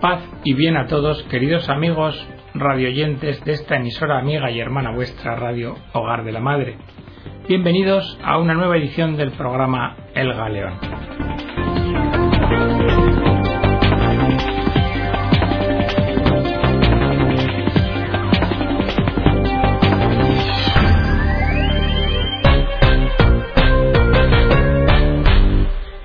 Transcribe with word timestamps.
Paz 0.00 0.22
y 0.44 0.54
bien 0.54 0.78
a 0.78 0.86
todos, 0.86 1.22
queridos 1.24 1.68
amigos 1.68 2.16
radioyentes 2.54 3.44
de 3.44 3.52
esta 3.52 3.76
emisora 3.76 4.18
amiga 4.18 4.50
y 4.50 4.58
hermana 4.58 4.92
vuestra 4.92 5.36
Radio 5.36 5.76
Hogar 5.92 6.24
de 6.24 6.32
la 6.32 6.40
Madre. 6.40 6.78
Bienvenidos 7.46 8.18
a 8.24 8.38
una 8.38 8.54
nueva 8.54 8.78
edición 8.78 9.18
del 9.18 9.32
programa 9.32 9.96
El 10.14 10.32
Galeón. 10.32 10.72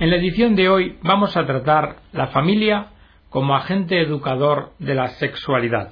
En 0.02 0.10
la 0.10 0.18
edición 0.18 0.58
de 0.58 0.68
hoy 0.68 0.98
vamos 1.02 1.38
a 1.38 1.46
tratar 1.46 1.96
la 2.12 2.28
familia 2.28 2.88
como 3.36 3.54
agente 3.54 4.00
educador 4.00 4.72
de 4.80 4.96
la 4.96 5.10
sexualidad. 5.10 5.92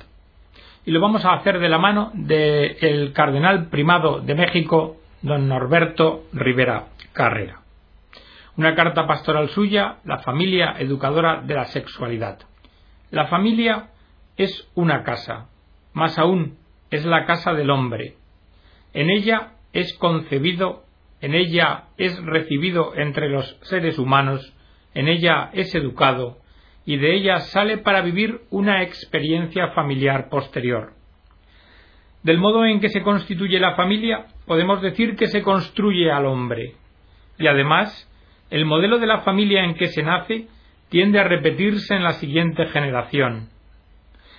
Y 0.86 0.92
lo 0.92 1.02
vamos 1.02 1.26
a 1.26 1.34
hacer 1.34 1.60
de 1.60 1.68
la 1.68 1.78
mano 1.78 2.10
del 2.14 3.12
cardenal 3.12 3.68
primado 3.68 4.22
de 4.22 4.34
México, 4.34 4.96
don 5.22 5.50
Norberto 5.50 6.24
Rivera 6.32 6.86
Carrera. 7.12 7.60
Una 8.56 8.76
carta 8.76 9.06
pastoral 9.08 9.50
suya, 9.50 9.98
la 10.06 10.20
familia 10.20 10.76
educadora 10.80 11.42
de 11.42 11.54
la 11.54 11.66
sexualidad. 11.66 12.40
La 13.12 13.28
familia 13.28 13.90
es 14.38 14.72
una 14.74 15.04
casa, 15.04 15.50
más 15.92 16.18
aún 16.18 16.58
es 16.92 17.04
la 17.04 17.26
casa 17.26 17.52
del 17.52 17.72
hombre. 17.72 18.16
En 18.94 19.10
ella 19.10 19.56
es 19.74 19.94
concebido 19.98 20.84
en 21.20 21.36
ella 21.36 21.88
es 21.98 22.18
recibido 22.24 22.96
entre 22.96 23.28
los 23.28 23.58
seres 23.64 24.00
humanos, 24.00 24.54
en 24.94 25.10
ella 25.10 25.50
es 25.52 25.76
educado, 25.76 26.38
y 26.86 26.98
de 26.98 27.16
ella 27.16 27.40
sale 27.40 27.78
para 27.78 28.02
vivir 28.02 28.42
una 28.50 28.84
experiencia 28.84 29.70
familiar 29.70 30.30
posterior. 30.30 30.94
Del 32.24 32.38
modo 32.38 32.66
en 32.66 32.80
que 32.80 32.90
se 32.90 33.02
constituye 33.02 33.60
la 33.60 33.76
familia, 33.76 34.28
podemos 34.46 34.82
decir 34.82 35.16
que 35.16 35.28
se 35.28 35.42
construye 35.42 36.12
al 36.12 36.26
hombre. 36.26 36.76
Y 37.38 37.48
además, 37.48 38.10
el 38.50 38.66
modelo 38.66 39.00
de 39.00 39.08
la 39.08 39.22
familia 39.22 39.64
en 39.64 39.76
que 39.76 39.88
se 39.88 40.04
nace 40.04 40.48
tiende 40.90 41.20
a 41.20 41.24
repetirse 41.24 41.96
en 41.96 42.04
la 42.04 42.14
siguiente 42.14 42.66
generación. 42.68 43.50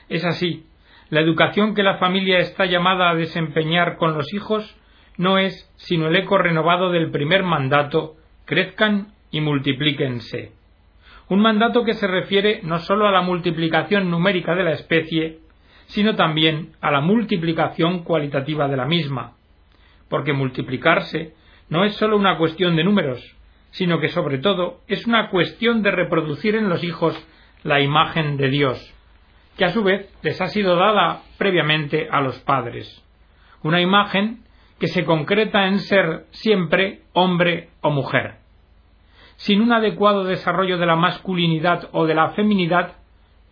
Es 0.08 0.24
así, 0.24 0.64
la 1.10 1.20
educación 1.20 1.74
que 1.74 1.82
la 1.82 1.98
familia 1.98 2.38
está 2.38 2.64
llamada 2.64 3.10
a 3.10 3.14
desempeñar 3.14 3.96
con 3.96 4.14
los 4.14 4.32
hijos 4.32 4.76
no 5.16 5.38
es 5.38 5.70
sino 5.76 6.08
el 6.08 6.16
eco 6.16 6.38
renovado 6.38 6.90
del 6.90 7.10
primer 7.10 7.42
mandato, 7.42 8.14
crezcan 8.46 9.08
y 9.30 9.40
multiplíquense. 9.40 10.53
Un 11.34 11.40
mandato 11.40 11.82
que 11.82 11.94
se 11.94 12.06
refiere 12.06 12.60
no 12.62 12.78
sólo 12.78 13.08
a 13.08 13.10
la 13.10 13.20
multiplicación 13.20 14.08
numérica 14.08 14.54
de 14.54 14.62
la 14.62 14.70
especie, 14.70 15.40
sino 15.86 16.14
también 16.14 16.76
a 16.80 16.92
la 16.92 17.00
multiplicación 17.00 18.04
cualitativa 18.04 18.68
de 18.68 18.76
la 18.76 18.86
misma, 18.86 19.32
porque 20.08 20.32
multiplicarse 20.32 21.34
no 21.68 21.84
es 21.84 21.96
sólo 21.96 22.18
una 22.18 22.38
cuestión 22.38 22.76
de 22.76 22.84
números, 22.84 23.20
sino 23.72 23.98
que 23.98 24.10
sobre 24.10 24.38
todo 24.38 24.78
es 24.86 25.08
una 25.08 25.28
cuestión 25.28 25.82
de 25.82 25.90
reproducir 25.90 26.54
en 26.54 26.68
los 26.68 26.84
hijos 26.84 27.20
la 27.64 27.80
imagen 27.80 28.36
de 28.36 28.50
Dios, 28.50 28.94
que 29.58 29.64
a 29.64 29.70
su 29.70 29.82
vez 29.82 30.08
les 30.22 30.40
ha 30.40 30.46
sido 30.46 30.76
dada 30.76 31.22
previamente 31.36 32.06
a 32.12 32.20
los 32.20 32.38
padres. 32.42 33.04
Una 33.64 33.80
imagen 33.80 34.44
que 34.78 34.86
se 34.86 35.04
concreta 35.04 35.66
en 35.66 35.80
ser 35.80 36.26
siempre 36.30 37.00
hombre 37.12 37.70
o 37.80 37.90
mujer. 37.90 38.43
Sin 39.36 39.60
un 39.60 39.72
adecuado 39.72 40.24
desarrollo 40.24 40.78
de 40.78 40.86
la 40.86 40.96
masculinidad 40.96 41.88
o 41.92 42.06
de 42.06 42.14
la 42.14 42.30
feminidad, 42.30 42.94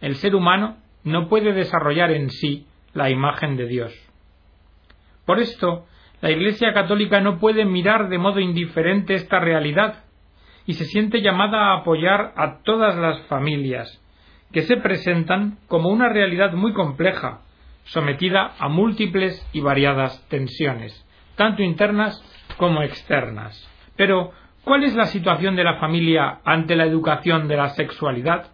el 0.00 0.16
ser 0.16 0.34
humano 0.34 0.77
no 1.05 1.28
puede 1.28 1.52
desarrollar 1.52 2.11
en 2.11 2.30
sí 2.30 2.66
la 2.94 3.11
imagen 3.11 3.56
de 3.56 3.66
Dios. 3.66 3.93
Por 5.25 5.41
esto, 5.41 5.87
la 6.20 6.31
Iglesia 6.31 6.72
católica 6.72 7.20
no 7.20 7.38
puede 7.38 7.65
mirar 7.65 8.09
de 8.09 8.19
modo 8.19 8.41
indiferente 8.41 9.15
esta 9.15 9.41
realidad 9.41 10.04
y 10.66 10.75
se 10.75 10.84
siente 10.84 11.20
llamada 11.20 11.72
a 11.72 11.78
apoyar 11.78 12.32
a 12.37 12.62
todas 12.62 12.97
las 12.97 13.20
familias, 13.26 14.00
que 14.53 14.62
se 14.62 14.76
presentan 14.76 15.59
como 15.66 15.88
una 15.88 16.09
realidad 16.09 16.53
muy 16.53 16.72
compleja, 16.72 17.41
sometida 17.84 18.54
a 18.59 18.69
múltiples 18.69 19.44
y 19.53 19.60
variadas 19.60 20.25
tensiones, 20.28 21.06
tanto 21.37 21.62
internas 21.62 22.22
como 22.56 22.82
externas. 22.82 23.69
Pero, 23.97 24.32
¿cuál 24.65 24.84
es 24.84 24.95
la 24.95 25.06
situación 25.06 25.56
de 25.56 25.65
la 25.65 25.78
familia 25.78 26.41
ante 26.45 26.77
la 26.77 26.84
educación 26.84 27.49
de 27.49 27.56
la 27.56 27.71
sexualidad? 27.71 28.50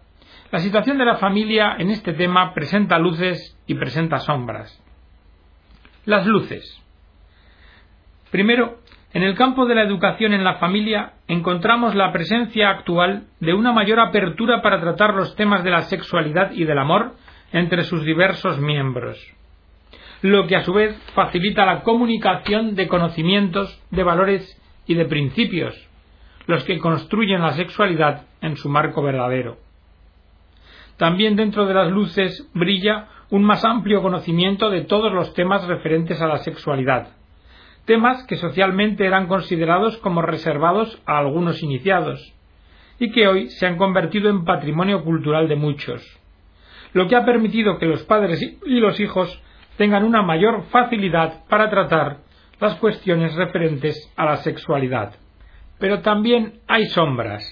La 0.51 0.59
situación 0.59 0.97
de 0.97 1.05
la 1.05 1.17
familia 1.17 1.75
en 1.77 1.89
este 1.89 2.13
tema 2.13 2.53
presenta 2.53 2.97
luces 2.97 3.57
y 3.67 3.75
presenta 3.75 4.17
sombras. 4.17 4.83
Las 6.05 6.25
luces. 6.25 6.81
Primero, 8.31 8.79
en 9.13 9.23
el 9.23 9.35
campo 9.35 9.65
de 9.65 9.75
la 9.75 9.83
educación 9.83 10.33
en 10.33 10.43
la 10.43 10.55
familia 10.55 11.13
encontramos 11.27 11.95
la 11.95 12.11
presencia 12.11 12.69
actual 12.69 13.27
de 13.39 13.53
una 13.53 13.71
mayor 13.71 13.99
apertura 13.99 14.61
para 14.61 14.79
tratar 14.79 15.13
los 15.13 15.35
temas 15.35 15.63
de 15.63 15.71
la 15.71 15.81
sexualidad 15.81 16.51
y 16.51 16.65
del 16.65 16.79
amor 16.79 17.15
entre 17.51 17.83
sus 17.83 18.03
diversos 18.05 18.59
miembros 18.59 19.17
lo 20.21 20.47
que 20.47 20.55
a 20.55 20.63
su 20.63 20.73
vez 20.73 20.97
facilita 21.13 21.65
la 21.65 21.81
comunicación 21.81 22.75
de 22.75 22.87
conocimientos, 22.87 23.81
de 23.89 24.03
valores 24.03 24.61
y 24.85 24.95
de 24.95 25.05
principios, 25.05 25.88
los 26.49 26.63
que 26.63 26.79
construyen 26.79 27.43
la 27.43 27.51
sexualidad 27.51 28.23
en 28.41 28.57
su 28.57 28.69
marco 28.69 29.03
verdadero. 29.03 29.57
También 30.97 31.35
dentro 31.35 31.67
de 31.67 31.75
las 31.75 31.91
luces 31.91 32.49
brilla 32.55 33.07
un 33.29 33.43
más 33.43 33.63
amplio 33.63 34.01
conocimiento 34.01 34.71
de 34.71 34.81
todos 34.81 35.13
los 35.13 35.35
temas 35.35 35.67
referentes 35.67 36.19
a 36.23 36.25
la 36.25 36.39
sexualidad, 36.39 37.09
temas 37.85 38.25
que 38.25 38.35
socialmente 38.35 39.05
eran 39.05 39.27
considerados 39.27 39.97
como 39.97 40.23
reservados 40.23 40.99
a 41.05 41.19
algunos 41.19 41.61
iniciados, 41.61 42.33
y 42.97 43.11
que 43.11 43.27
hoy 43.27 43.51
se 43.51 43.67
han 43.67 43.77
convertido 43.77 44.31
en 44.31 44.43
patrimonio 44.43 45.03
cultural 45.03 45.47
de 45.47 45.55
muchos, 45.55 46.01
lo 46.93 47.07
que 47.07 47.15
ha 47.15 47.25
permitido 47.25 47.77
que 47.77 47.85
los 47.85 48.01
padres 48.05 48.41
y 48.41 48.79
los 48.79 48.99
hijos 48.99 49.39
tengan 49.77 50.03
una 50.03 50.23
mayor 50.23 50.63
facilidad 50.71 51.45
para 51.47 51.69
tratar 51.69 52.21
las 52.59 52.73
cuestiones 52.77 53.35
referentes 53.35 54.11
a 54.17 54.25
la 54.25 54.37
sexualidad. 54.37 55.13
Pero 55.79 56.01
también 56.01 56.59
hay 56.67 56.85
sombras. 56.85 57.43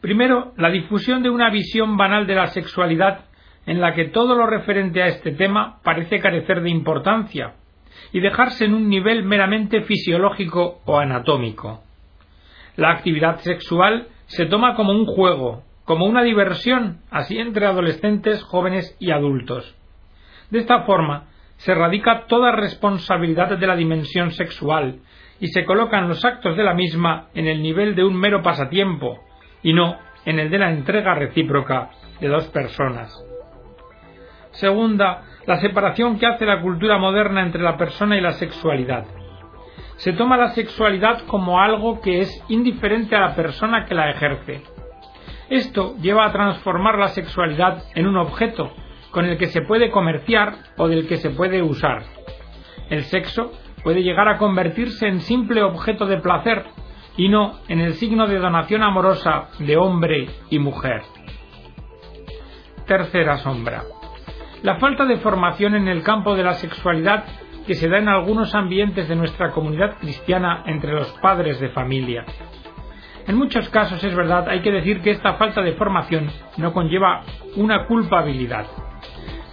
Primero, 0.00 0.52
la 0.56 0.70
difusión 0.70 1.22
de 1.22 1.30
una 1.30 1.50
visión 1.50 1.96
banal 1.96 2.26
de 2.26 2.34
la 2.34 2.48
sexualidad 2.48 3.26
en 3.66 3.80
la 3.80 3.94
que 3.94 4.06
todo 4.06 4.34
lo 4.34 4.46
referente 4.46 5.02
a 5.02 5.08
este 5.08 5.32
tema 5.32 5.80
parece 5.84 6.20
carecer 6.20 6.62
de 6.62 6.70
importancia 6.70 7.54
y 8.12 8.20
dejarse 8.20 8.64
en 8.64 8.74
un 8.74 8.88
nivel 8.88 9.24
meramente 9.24 9.82
fisiológico 9.82 10.80
o 10.86 10.98
anatómico. 10.98 11.82
La 12.76 12.90
actividad 12.90 13.38
sexual 13.40 14.08
se 14.26 14.46
toma 14.46 14.74
como 14.74 14.92
un 14.92 15.04
juego, 15.06 15.64
como 15.84 16.06
una 16.06 16.22
diversión, 16.22 17.00
así 17.10 17.38
entre 17.38 17.66
adolescentes, 17.66 18.42
jóvenes 18.42 18.96
y 18.98 19.10
adultos. 19.10 19.76
De 20.50 20.60
esta 20.60 20.82
forma, 20.82 21.26
se 21.58 21.74
radica 21.74 22.26
toda 22.26 22.52
responsabilidad 22.52 23.58
de 23.58 23.66
la 23.66 23.76
dimensión 23.76 24.30
sexual 24.30 25.00
y 25.40 25.48
se 25.48 25.64
colocan 25.64 26.08
los 26.08 26.24
actos 26.24 26.56
de 26.56 26.64
la 26.64 26.74
misma 26.74 27.28
en 27.34 27.46
el 27.46 27.62
nivel 27.62 27.94
de 27.94 28.04
un 28.04 28.14
mero 28.16 28.42
pasatiempo 28.42 29.18
y 29.62 29.72
no 29.72 29.96
en 30.24 30.38
el 30.38 30.50
de 30.50 30.58
la 30.58 30.70
entrega 30.70 31.14
recíproca 31.14 31.90
de 32.20 32.28
dos 32.28 32.46
personas. 32.48 33.24
Segunda, 34.52 35.22
la 35.46 35.58
separación 35.60 36.18
que 36.18 36.26
hace 36.26 36.44
la 36.44 36.60
cultura 36.60 36.98
moderna 36.98 37.42
entre 37.42 37.62
la 37.62 37.76
persona 37.76 38.16
y 38.16 38.20
la 38.20 38.32
sexualidad. 38.32 39.06
Se 39.96 40.12
toma 40.12 40.36
la 40.36 40.50
sexualidad 40.50 41.22
como 41.26 41.60
algo 41.60 42.00
que 42.00 42.20
es 42.20 42.44
indiferente 42.48 43.16
a 43.16 43.20
la 43.20 43.34
persona 43.34 43.86
que 43.86 43.94
la 43.94 44.10
ejerce. 44.10 44.62
Esto 45.48 45.94
lleva 46.00 46.26
a 46.26 46.32
transformar 46.32 46.98
la 46.98 47.08
sexualidad 47.08 47.82
en 47.94 48.06
un 48.06 48.16
objeto 48.16 48.72
con 49.10 49.24
el 49.24 49.38
que 49.38 49.46
se 49.46 49.62
puede 49.62 49.90
comerciar 49.90 50.54
o 50.76 50.88
del 50.88 51.06
que 51.08 51.16
se 51.16 51.30
puede 51.30 51.62
usar. 51.62 52.02
El 52.88 53.04
sexo 53.04 53.52
puede 53.82 54.02
llegar 54.02 54.28
a 54.28 54.38
convertirse 54.38 55.06
en 55.06 55.20
simple 55.20 55.62
objeto 55.62 56.06
de 56.06 56.18
placer 56.18 56.64
y 57.16 57.28
no 57.28 57.60
en 57.68 57.80
el 57.80 57.94
signo 57.94 58.26
de 58.26 58.38
donación 58.38 58.82
amorosa 58.82 59.48
de 59.58 59.76
hombre 59.76 60.28
y 60.48 60.58
mujer. 60.58 61.02
Tercera 62.86 63.38
sombra. 63.38 63.84
La 64.62 64.78
falta 64.78 65.04
de 65.06 65.18
formación 65.18 65.74
en 65.74 65.88
el 65.88 66.02
campo 66.02 66.34
de 66.34 66.44
la 66.44 66.54
sexualidad 66.54 67.24
que 67.66 67.74
se 67.74 67.88
da 67.88 67.98
en 67.98 68.08
algunos 68.08 68.54
ambientes 68.54 69.08
de 69.08 69.16
nuestra 69.16 69.50
comunidad 69.50 69.98
cristiana 69.98 70.64
entre 70.66 70.92
los 70.92 71.10
padres 71.20 71.60
de 71.60 71.68
familia. 71.70 72.24
En 73.26 73.36
muchos 73.36 73.68
casos 73.68 74.02
es 74.02 74.14
verdad, 74.14 74.48
hay 74.48 74.60
que 74.60 74.72
decir 74.72 75.02
que 75.02 75.10
esta 75.10 75.34
falta 75.34 75.62
de 75.62 75.72
formación 75.72 76.30
no 76.56 76.72
conlleva 76.72 77.22
una 77.56 77.86
culpabilidad 77.86 78.66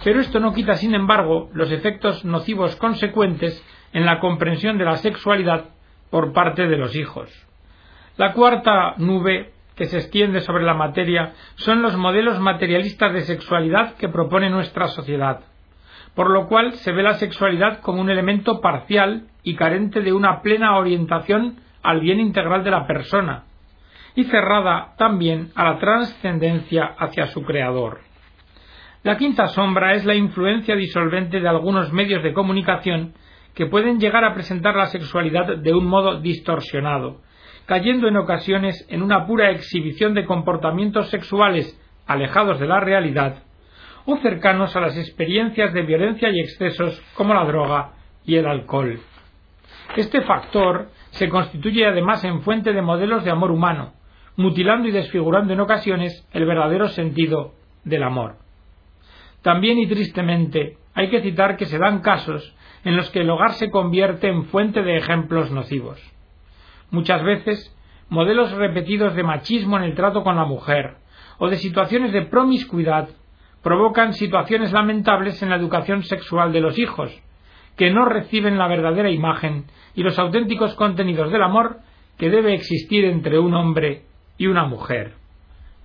pero 0.08 0.20
esto 0.20 0.40
no 0.40 0.54
quita, 0.54 0.74
sin 0.74 0.94
embargo, 0.94 1.50
los 1.52 1.70
efectos 1.70 2.24
nocivos 2.24 2.76
consecuentes 2.76 3.62
en 3.92 4.06
la 4.06 4.20
comprensión 4.20 4.78
de 4.78 4.84
la 4.84 4.96
sexualidad 4.96 5.66
por 6.10 6.32
parte 6.32 6.66
de 6.66 6.76
los 6.76 6.94
hijos. 6.96 7.30
La 8.16 8.32
cuarta 8.32 8.94
nube 8.98 9.52
que 9.76 9.86
se 9.86 9.98
extiende 9.98 10.40
sobre 10.40 10.64
la 10.64 10.74
materia 10.74 11.34
son 11.54 11.82
los 11.82 11.96
modelos 11.96 12.40
materialistas 12.40 13.12
de 13.12 13.20
sexualidad 13.22 13.94
que 13.94 14.08
propone 14.08 14.50
nuestra 14.50 14.88
sociedad, 14.88 15.40
por 16.14 16.30
lo 16.30 16.48
cual 16.48 16.72
se 16.72 16.90
ve 16.90 17.04
la 17.04 17.14
sexualidad 17.14 17.80
como 17.80 18.00
un 18.00 18.10
elemento 18.10 18.60
parcial 18.60 19.28
y 19.44 19.54
carente 19.54 20.00
de 20.00 20.12
una 20.12 20.42
plena 20.42 20.76
orientación 20.76 21.60
al 21.82 22.00
bien 22.00 22.18
integral 22.18 22.64
de 22.64 22.72
la 22.72 22.88
persona, 22.88 23.44
y 24.16 24.24
cerrada 24.24 24.94
también 24.98 25.52
a 25.54 25.62
la 25.64 25.78
trascendencia 25.78 26.96
hacia 26.98 27.28
su 27.28 27.42
creador. 27.44 28.00
La 29.04 29.16
quinta 29.16 29.46
sombra 29.46 29.92
es 29.92 30.04
la 30.04 30.16
influencia 30.16 30.74
disolvente 30.74 31.38
de 31.38 31.48
algunos 31.48 31.92
medios 31.92 32.24
de 32.24 32.32
comunicación 32.32 33.14
que 33.58 33.66
pueden 33.66 33.98
llegar 33.98 34.24
a 34.24 34.34
presentar 34.34 34.76
la 34.76 34.86
sexualidad 34.86 35.56
de 35.56 35.74
un 35.74 35.84
modo 35.84 36.20
distorsionado, 36.20 37.22
cayendo 37.66 38.06
en 38.06 38.16
ocasiones 38.16 38.86
en 38.88 39.02
una 39.02 39.26
pura 39.26 39.50
exhibición 39.50 40.14
de 40.14 40.26
comportamientos 40.26 41.10
sexuales 41.10 41.76
alejados 42.06 42.60
de 42.60 42.68
la 42.68 42.78
realidad 42.78 43.42
o 44.06 44.16
cercanos 44.18 44.76
a 44.76 44.80
las 44.80 44.96
experiencias 44.96 45.72
de 45.72 45.82
violencia 45.82 46.28
y 46.30 46.38
excesos 46.38 47.02
como 47.14 47.34
la 47.34 47.44
droga 47.46 47.94
y 48.24 48.36
el 48.36 48.46
alcohol. 48.46 49.00
Este 49.96 50.22
factor 50.22 50.90
se 51.10 51.28
constituye 51.28 51.84
además 51.84 52.22
en 52.22 52.42
fuente 52.42 52.72
de 52.72 52.80
modelos 52.80 53.24
de 53.24 53.32
amor 53.32 53.50
humano, 53.50 53.94
mutilando 54.36 54.86
y 54.86 54.92
desfigurando 54.92 55.52
en 55.52 55.58
ocasiones 55.58 56.24
el 56.32 56.46
verdadero 56.46 56.86
sentido 56.86 57.54
del 57.82 58.04
amor. 58.04 58.36
También 59.42 59.78
y 59.78 59.88
tristemente 59.88 60.78
hay 60.98 61.10
que 61.10 61.22
citar 61.22 61.56
que 61.56 61.66
se 61.66 61.78
dan 61.78 62.00
casos 62.00 62.56
en 62.82 62.96
los 62.96 63.08
que 63.10 63.20
el 63.20 63.30
hogar 63.30 63.52
se 63.52 63.70
convierte 63.70 64.26
en 64.26 64.46
fuente 64.46 64.82
de 64.82 64.96
ejemplos 64.96 65.48
nocivos. 65.52 66.02
Muchas 66.90 67.22
veces, 67.22 67.72
modelos 68.08 68.50
repetidos 68.50 69.14
de 69.14 69.22
machismo 69.22 69.76
en 69.76 69.84
el 69.84 69.94
trato 69.94 70.24
con 70.24 70.34
la 70.34 70.44
mujer 70.44 70.96
o 71.38 71.48
de 71.48 71.56
situaciones 71.56 72.12
de 72.12 72.22
promiscuidad 72.22 73.10
provocan 73.62 74.12
situaciones 74.12 74.72
lamentables 74.72 75.40
en 75.40 75.50
la 75.50 75.56
educación 75.56 76.02
sexual 76.02 76.52
de 76.52 76.62
los 76.62 76.76
hijos, 76.80 77.16
que 77.76 77.92
no 77.92 78.04
reciben 78.04 78.58
la 78.58 78.66
verdadera 78.66 79.08
imagen 79.08 79.66
y 79.94 80.02
los 80.02 80.18
auténticos 80.18 80.74
contenidos 80.74 81.30
del 81.30 81.44
amor 81.44 81.78
que 82.18 82.28
debe 82.28 82.54
existir 82.54 83.04
entre 83.04 83.38
un 83.38 83.54
hombre 83.54 84.02
y 84.36 84.48
una 84.48 84.64
mujer. 84.64 85.12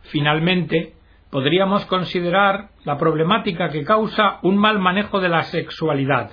Finalmente, 0.06 0.96
podríamos 1.34 1.84
considerar 1.88 2.70
la 2.86 3.00
problemática 3.00 3.70
que 3.70 3.84
causa 3.84 4.38
un 4.44 4.56
mal 4.56 4.78
manejo 4.78 5.20
de 5.20 5.30
la 5.30 5.42
sexualidad, 5.42 6.30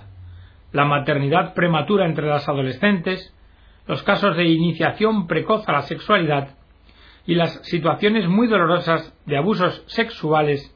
la 0.73 0.85
maternidad 0.85 1.55
prematura 1.55 2.05
entre 2.05 2.27
las 2.27 2.47
adolescentes, 2.47 3.35
los 3.87 4.03
casos 4.03 4.37
de 4.37 4.45
iniciación 4.45 5.27
precoz 5.27 5.67
a 5.67 5.73
la 5.73 5.83
sexualidad 5.83 6.51
y 7.25 7.35
las 7.35 7.63
situaciones 7.63 8.29
muy 8.29 8.47
dolorosas 8.47 9.19
de 9.25 9.39
abusos 9.39 9.83
sexuales 9.87 10.71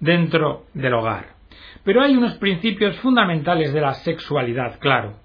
dentro 0.00 0.64
del 0.74 0.94
hogar. 0.94 1.36
Pero 1.84 2.02
hay 2.02 2.16
unos 2.16 2.34
principios 2.38 2.98
fundamentales 2.98 3.72
de 3.72 3.80
la 3.80 3.94
sexualidad, 3.94 4.80
claro. 4.80 5.20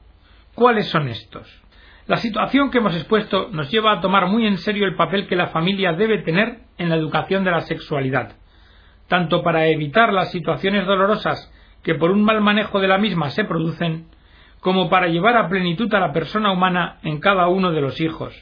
¿Cuáles 0.54 0.88
son 0.90 1.08
estos? 1.08 1.64
La 2.06 2.18
situación 2.18 2.70
que 2.70 2.78
hemos 2.78 2.96
expuesto 2.96 3.50
nos 3.52 3.72
lleva 3.72 3.94
a 3.94 4.02
tomar 4.02 4.28
muy 4.28 4.46
en 4.46 4.60
serio 4.60 4.86
el 4.86 4.96
papel 4.96 5.26
que 5.26 5.36
la 5.36 5.48
familia 5.48 5.94
debe 5.94 6.20
tener 6.20 6.60
en 6.78 6.90
la 6.90 6.98
educación 6.98 7.44
de 7.44 7.50
la 7.50 7.62
sexualidad, 7.62 8.36
tanto 9.14 9.44
para 9.44 9.68
evitar 9.68 10.12
las 10.12 10.32
situaciones 10.32 10.88
dolorosas 10.88 11.54
que 11.84 11.94
por 11.94 12.10
un 12.10 12.24
mal 12.24 12.42
manejo 12.42 12.80
de 12.80 12.88
la 12.88 12.98
misma 12.98 13.30
se 13.30 13.44
producen, 13.44 14.08
como 14.60 14.90
para 14.90 15.08
llevar 15.08 15.38
a 15.38 15.50
plenitud 15.50 15.94
a 15.94 16.00
la 16.00 16.12
persona 16.12 16.52
humana 16.52 16.98
en 17.04 17.20
cada 17.20 17.48
uno 17.48 17.72
de 17.72 17.80
los 17.80 18.02
hijos. 18.02 18.34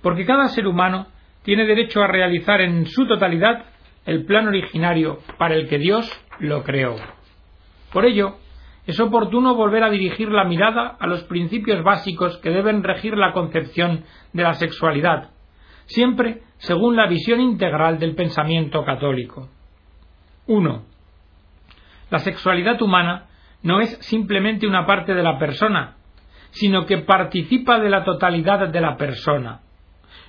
Porque 0.00 0.24
cada 0.24 0.48
ser 0.48 0.66
humano 0.66 1.08
tiene 1.42 1.66
derecho 1.66 2.02
a 2.02 2.06
realizar 2.06 2.62
en 2.62 2.86
su 2.86 3.06
totalidad 3.06 3.66
el 4.06 4.24
plan 4.24 4.48
originario 4.48 5.18
para 5.36 5.54
el 5.54 5.68
que 5.68 5.76
Dios 5.76 6.10
lo 6.38 6.62
creó. 6.62 6.96
Por 7.92 8.06
ello, 8.06 8.36
es 8.86 8.98
oportuno 9.00 9.54
volver 9.54 9.84
a 9.84 9.90
dirigir 9.90 10.30
la 10.30 10.44
mirada 10.44 10.96
a 10.98 11.06
los 11.06 11.24
principios 11.24 11.84
básicos 11.84 12.38
que 12.38 12.48
deben 12.48 12.82
regir 12.82 13.18
la 13.18 13.34
concepción 13.34 14.04
de 14.32 14.44
la 14.44 14.54
sexualidad, 14.54 15.32
siempre 15.84 16.40
según 16.56 16.96
la 16.96 17.06
visión 17.06 17.42
integral 17.42 17.98
del 17.98 18.14
pensamiento 18.14 18.82
católico. 18.82 19.50
1. 20.46 20.82
La 22.10 22.18
sexualidad 22.18 22.80
humana 22.82 23.26
no 23.62 23.80
es 23.80 23.96
simplemente 24.02 24.66
una 24.66 24.86
parte 24.86 25.14
de 25.14 25.22
la 25.22 25.38
persona, 25.38 25.96
sino 26.50 26.86
que 26.86 26.98
participa 26.98 27.80
de 27.80 27.90
la 27.90 28.04
totalidad 28.04 28.68
de 28.68 28.80
la 28.80 28.96
persona. 28.96 29.60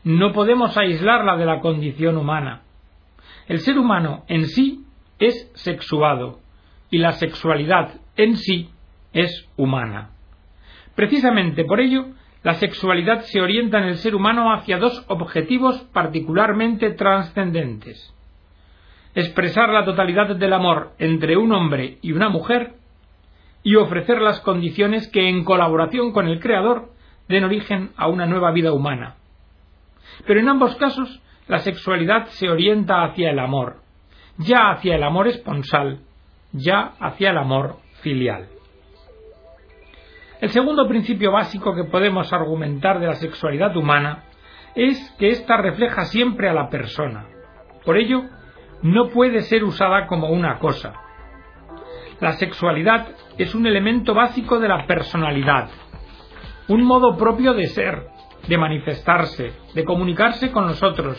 No 0.03 0.31
podemos 0.31 0.77
aislarla 0.77 1.35
de 1.37 1.45
la 1.45 1.59
condición 1.59 2.17
humana. 2.17 2.61
El 3.47 3.59
ser 3.59 3.77
humano 3.77 4.23
en 4.27 4.45
sí 4.47 4.85
es 5.19 5.51
sexuado 5.55 6.39
y 6.89 6.97
la 6.97 7.11
sexualidad 7.11 7.95
en 8.15 8.37
sí 8.37 8.69
es 9.13 9.49
humana. 9.57 10.11
Precisamente 10.95 11.65
por 11.65 11.81
ello, 11.81 12.07
la 12.41 12.53
sexualidad 12.53 13.21
se 13.21 13.41
orienta 13.41 13.79
en 13.79 13.85
el 13.85 13.97
ser 13.97 14.15
humano 14.15 14.53
hacia 14.53 14.77
dos 14.77 15.03
objetivos 15.09 15.81
particularmente 15.91 16.91
trascendentes. 16.91 18.14
Expresar 19.15 19.69
la 19.69 19.85
totalidad 19.85 20.35
del 20.35 20.53
amor 20.53 20.91
entre 20.99 21.37
un 21.37 21.53
hombre 21.53 21.97
y 22.01 22.11
una 22.11 22.29
mujer 22.29 22.73
y 23.63 23.77
ofrecer 23.77 24.21
las 24.21 24.41
condiciones 24.41 25.09
que 25.09 25.29
en 25.29 25.45
colaboración 25.45 26.11
con 26.11 26.27
el 26.27 26.39
Creador 26.39 26.89
den 27.27 27.45
origen 27.45 27.91
a 27.95 28.07
una 28.07 28.25
nueva 28.25 28.51
vida 28.51 28.73
humana. 28.73 29.15
Pero 30.27 30.39
en 30.39 30.49
ambos 30.49 30.75
casos 30.75 31.21
la 31.47 31.59
sexualidad 31.59 32.25
se 32.27 32.49
orienta 32.49 33.03
hacia 33.03 33.31
el 33.31 33.39
amor, 33.39 33.77
ya 34.37 34.71
hacia 34.71 34.95
el 34.95 35.03
amor 35.03 35.27
esponsal, 35.27 36.01
ya 36.51 36.93
hacia 36.99 37.31
el 37.31 37.37
amor 37.37 37.77
filial. 38.01 38.47
El 40.41 40.49
segundo 40.49 40.87
principio 40.87 41.31
básico 41.31 41.73
que 41.73 41.85
podemos 41.85 42.31
argumentar 42.33 42.99
de 42.99 43.07
la 43.07 43.15
sexualidad 43.15 43.75
humana 43.77 44.25
es 44.75 45.09
que 45.17 45.29
ésta 45.29 45.55
refleja 45.57 46.03
siempre 46.05 46.49
a 46.49 46.53
la 46.53 46.69
persona. 46.69 47.25
Por 47.85 47.97
ello, 47.97 48.23
no 48.81 49.09
puede 49.09 49.41
ser 49.41 49.63
usada 49.63 50.07
como 50.07 50.29
una 50.29 50.59
cosa. 50.59 50.93
La 52.19 52.33
sexualidad 52.33 53.07
es 53.37 53.55
un 53.55 53.67
elemento 53.67 54.13
básico 54.13 54.59
de 54.59 54.67
la 54.67 54.85
personalidad, 54.87 55.69
un 56.67 56.83
modo 56.83 57.17
propio 57.17 57.53
de 57.53 57.67
ser, 57.67 58.07
de 58.47 58.57
manifestarse, 58.57 59.51
de 59.73 59.83
comunicarse 59.83 60.51
con 60.51 60.67
nosotros, 60.67 61.17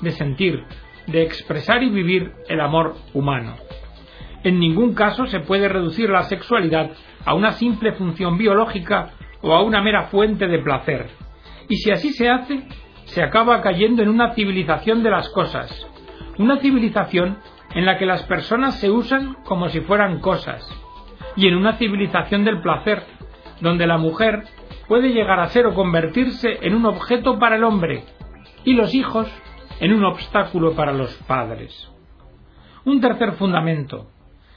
de 0.00 0.10
sentir, 0.10 0.64
de 1.06 1.22
expresar 1.22 1.82
y 1.82 1.90
vivir 1.90 2.32
el 2.48 2.60
amor 2.60 2.96
humano. 3.14 3.54
En 4.44 4.58
ningún 4.58 4.94
caso 4.94 5.26
se 5.26 5.40
puede 5.40 5.68
reducir 5.68 6.10
la 6.10 6.24
sexualidad 6.24 6.90
a 7.24 7.34
una 7.34 7.52
simple 7.52 7.92
función 7.92 8.36
biológica 8.36 9.10
o 9.40 9.52
a 9.52 9.62
una 9.62 9.80
mera 9.80 10.04
fuente 10.04 10.48
de 10.48 10.58
placer. 10.58 11.08
Y 11.68 11.76
si 11.76 11.90
así 11.92 12.12
se 12.12 12.28
hace, 12.28 12.64
se 13.04 13.22
acaba 13.22 13.60
cayendo 13.60 14.02
en 14.02 14.08
una 14.08 14.32
civilización 14.34 15.02
de 15.02 15.10
las 15.10 15.28
cosas, 15.30 15.86
una 16.42 16.58
civilización 16.58 17.38
en 17.74 17.86
la 17.86 17.98
que 17.98 18.06
las 18.06 18.24
personas 18.24 18.78
se 18.80 18.90
usan 18.90 19.36
como 19.44 19.68
si 19.68 19.80
fueran 19.80 20.20
cosas, 20.20 20.62
y 21.36 21.46
en 21.46 21.56
una 21.56 21.74
civilización 21.74 22.44
del 22.44 22.60
placer, 22.60 23.04
donde 23.60 23.86
la 23.86 23.96
mujer 23.96 24.44
puede 24.88 25.10
llegar 25.10 25.40
a 25.40 25.48
ser 25.48 25.66
o 25.66 25.74
convertirse 25.74 26.58
en 26.62 26.74
un 26.74 26.84
objeto 26.86 27.38
para 27.38 27.56
el 27.56 27.64
hombre, 27.64 28.04
y 28.64 28.74
los 28.74 28.92
hijos 28.94 29.30
en 29.80 29.92
un 29.92 30.04
obstáculo 30.04 30.74
para 30.74 30.92
los 30.92 31.14
padres. 31.28 31.90
Un 32.84 33.00
tercer 33.00 33.32
fundamento. 33.32 34.08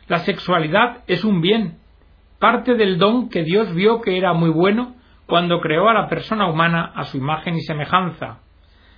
La 0.07 0.19
sexualidad 0.19 1.03
es 1.07 1.23
un 1.23 1.41
bien, 1.41 1.77
parte 2.39 2.75
del 2.75 2.97
don 2.97 3.29
que 3.29 3.43
Dios 3.43 3.73
vio 3.73 4.01
que 4.01 4.17
era 4.17 4.33
muy 4.33 4.49
bueno 4.49 4.95
cuando 5.25 5.61
creó 5.61 5.87
a 5.87 5.93
la 5.93 6.09
persona 6.09 6.47
humana 6.47 6.91
a 6.95 7.05
su 7.05 7.17
imagen 7.17 7.55
y 7.55 7.61
semejanza, 7.61 8.39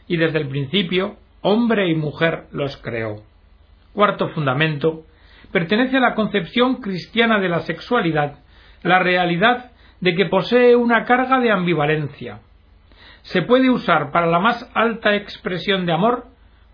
y 0.07 0.17
desde 0.17 0.39
el 0.39 0.47
principio 0.47 1.17
hombre 1.47 1.89
y 1.89 1.95
mujer 1.95 2.45
los 2.51 2.77
creó. 2.77 3.23
Cuarto 3.93 4.29
fundamento. 4.29 5.03
Pertenece 5.51 5.97
a 5.97 6.01
la 6.01 6.15
concepción 6.15 6.81
cristiana 6.81 7.39
de 7.39 7.49
la 7.49 7.59
sexualidad 7.59 8.39
la 8.83 8.99
realidad 8.99 9.71
de 9.99 10.15
que 10.15 10.25
posee 10.25 10.75
una 10.75 11.05
carga 11.05 11.39
de 11.39 11.51
ambivalencia, 11.51 12.39
se 13.23 13.41
puede 13.41 13.69
usar 13.69 14.11
para 14.11 14.27
la 14.27 14.39
más 14.39 14.69
alta 14.73 15.15
expresión 15.15 15.85
de 15.85 15.93
amor 15.93 16.27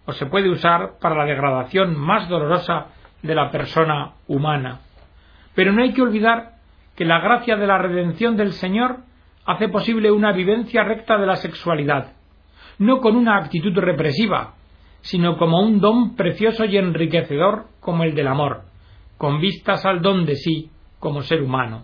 o 0.05 0.11
se 0.11 0.25
puede 0.25 0.49
usar 0.49 0.99
para 1.01 1.15
la 1.15 1.25
degradación 1.25 1.97
más 1.97 2.27
dolorosa 2.29 2.87
de 3.21 3.33
la 3.33 3.49
persona 3.49 4.11
humana. 4.27 4.81
Pero 5.55 5.71
no 5.71 5.81
hay 5.81 5.93
que 5.93 6.01
olvidar 6.01 6.53
que 6.95 7.05
la 7.05 7.19
gracia 7.19 7.55
de 7.55 7.65
la 7.65 7.77
redención 7.77 8.35
del 8.35 8.51
Señor 8.51 8.97
hace 9.45 9.69
posible 9.69 10.11
una 10.11 10.31
vivencia 10.31 10.83
recta 10.83 11.17
de 11.17 11.25
la 11.25 11.37
sexualidad, 11.37 12.13
no 12.77 12.99
con 12.99 13.15
una 13.15 13.37
actitud 13.37 13.75
represiva, 13.75 14.53
sino 15.03 15.37
como 15.37 15.61
un 15.61 15.79
don 15.81 16.15
precioso 16.15 16.65
y 16.65 16.77
enriquecedor 16.77 17.65
como 17.81 18.03
el 18.03 18.15
del 18.15 18.27
amor, 18.27 18.63
con 19.17 19.39
vistas 19.39 19.85
al 19.85 20.01
don 20.01 20.25
de 20.25 20.35
sí 20.35 20.71
como 20.99 21.21
ser 21.21 21.43
humano. 21.43 21.83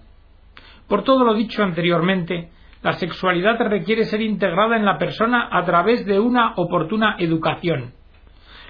Por 0.87 1.03
todo 1.03 1.25
lo 1.25 1.33
dicho 1.33 1.61
anteriormente, 1.61 2.49
la 2.81 2.93
sexualidad 2.93 3.59
requiere 3.59 4.05
ser 4.05 4.21
integrada 4.21 4.77
en 4.77 4.85
la 4.85 4.97
persona 4.97 5.49
a 5.51 5.65
través 5.65 6.05
de 6.05 6.17
una 6.17 6.53
oportuna 6.55 7.17
educación, 7.19 7.91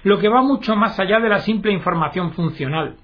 lo 0.02 0.18
que 0.18 0.28
va 0.28 0.42
mucho 0.42 0.74
más 0.74 0.98
allá 0.98 1.20
de 1.20 1.28
la 1.28 1.38
simple 1.38 1.72
información 1.72 2.32
funcional. 2.32 2.96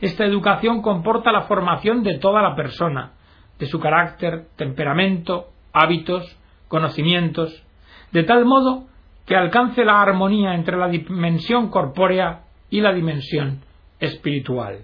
Esta 0.00 0.24
educación 0.24 0.82
comporta 0.82 1.32
la 1.32 1.42
formación 1.42 2.04
de 2.04 2.18
toda 2.18 2.42
la 2.42 2.54
persona, 2.54 3.12
de 3.58 3.66
su 3.66 3.80
carácter, 3.80 4.46
temperamento, 4.56 5.46
hábitos, 5.72 6.38
conocimientos, 6.68 7.64
de 8.12 8.22
tal 8.22 8.44
modo 8.44 8.84
que 9.26 9.36
alcance 9.36 9.84
la 9.84 10.00
armonía 10.00 10.54
entre 10.54 10.76
la 10.76 10.88
dimensión 10.88 11.68
corpórea 11.68 12.42
y 12.70 12.80
la 12.80 12.92
dimensión 12.92 13.60
espiritual. 13.98 14.78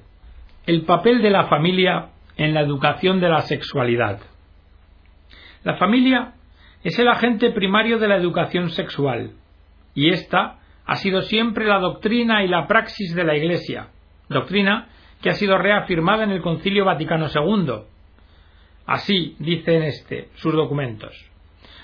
El 0.67 0.83
papel 0.83 1.23
de 1.23 1.31
la 1.31 1.45
familia 1.45 2.09
en 2.37 2.55
la 2.55 2.61
educación 2.61 3.21
de 3.21 3.29
la 3.29 3.43
sexualidad. 3.43 4.21
La 5.65 5.77
familia 5.77 6.35
es 6.83 6.99
el 6.99 7.09
agente 7.09 7.51
primario 7.51 7.99
de 7.99 8.09
la 8.09 8.17
educación 8.17 8.71
sexual, 8.71 9.33
y 9.95 10.11
esta 10.11 10.59
ha 10.85 10.97
sido 10.97 11.23
siempre 11.23 11.67
la 11.67 11.79
doctrina 11.79 12.43
y 12.43 12.49
la 12.49 12.67
praxis 12.67 13.15
de 13.15 13.25
la 13.25 13.37
Iglesia, 13.37 13.89
doctrina 14.29 14.89
que 15.21 15.31
ha 15.31 15.35
sido 15.35 15.57
reafirmada 15.57 16.25
en 16.25 16.31
el 16.31 16.43
Concilio 16.43 16.85
Vaticano 16.85 17.29
II. 17.33 17.85
Así 18.87 19.37
dice 19.39 19.77
en 19.77 19.83
este 19.85 20.29
sus 20.35 20.53
documentos. 20.53 21.32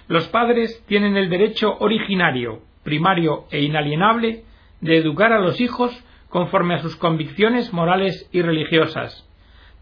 Los 0.08 0.26
padres 0.28 0.82
tienen 0.86 1.18
el 1.18 1.28
derecho 1.28 1.76
originario, 1.80 2.62
primario 2.82 3.44
e 3.50 3.60
inalienable 3.60 4.44
de 4.80 4.96
educar 4.96 5.34
a 5.34 5.38
los 5.38 5.60
hijos 5.60 5.92
conforme 6.30 6.74
a 6.74 6.78
sus 6.78 6.96
convicciones 6.96 7.74
morales 7.74 8.26
y 8.32 8.40
religiosas, 8.40 9.28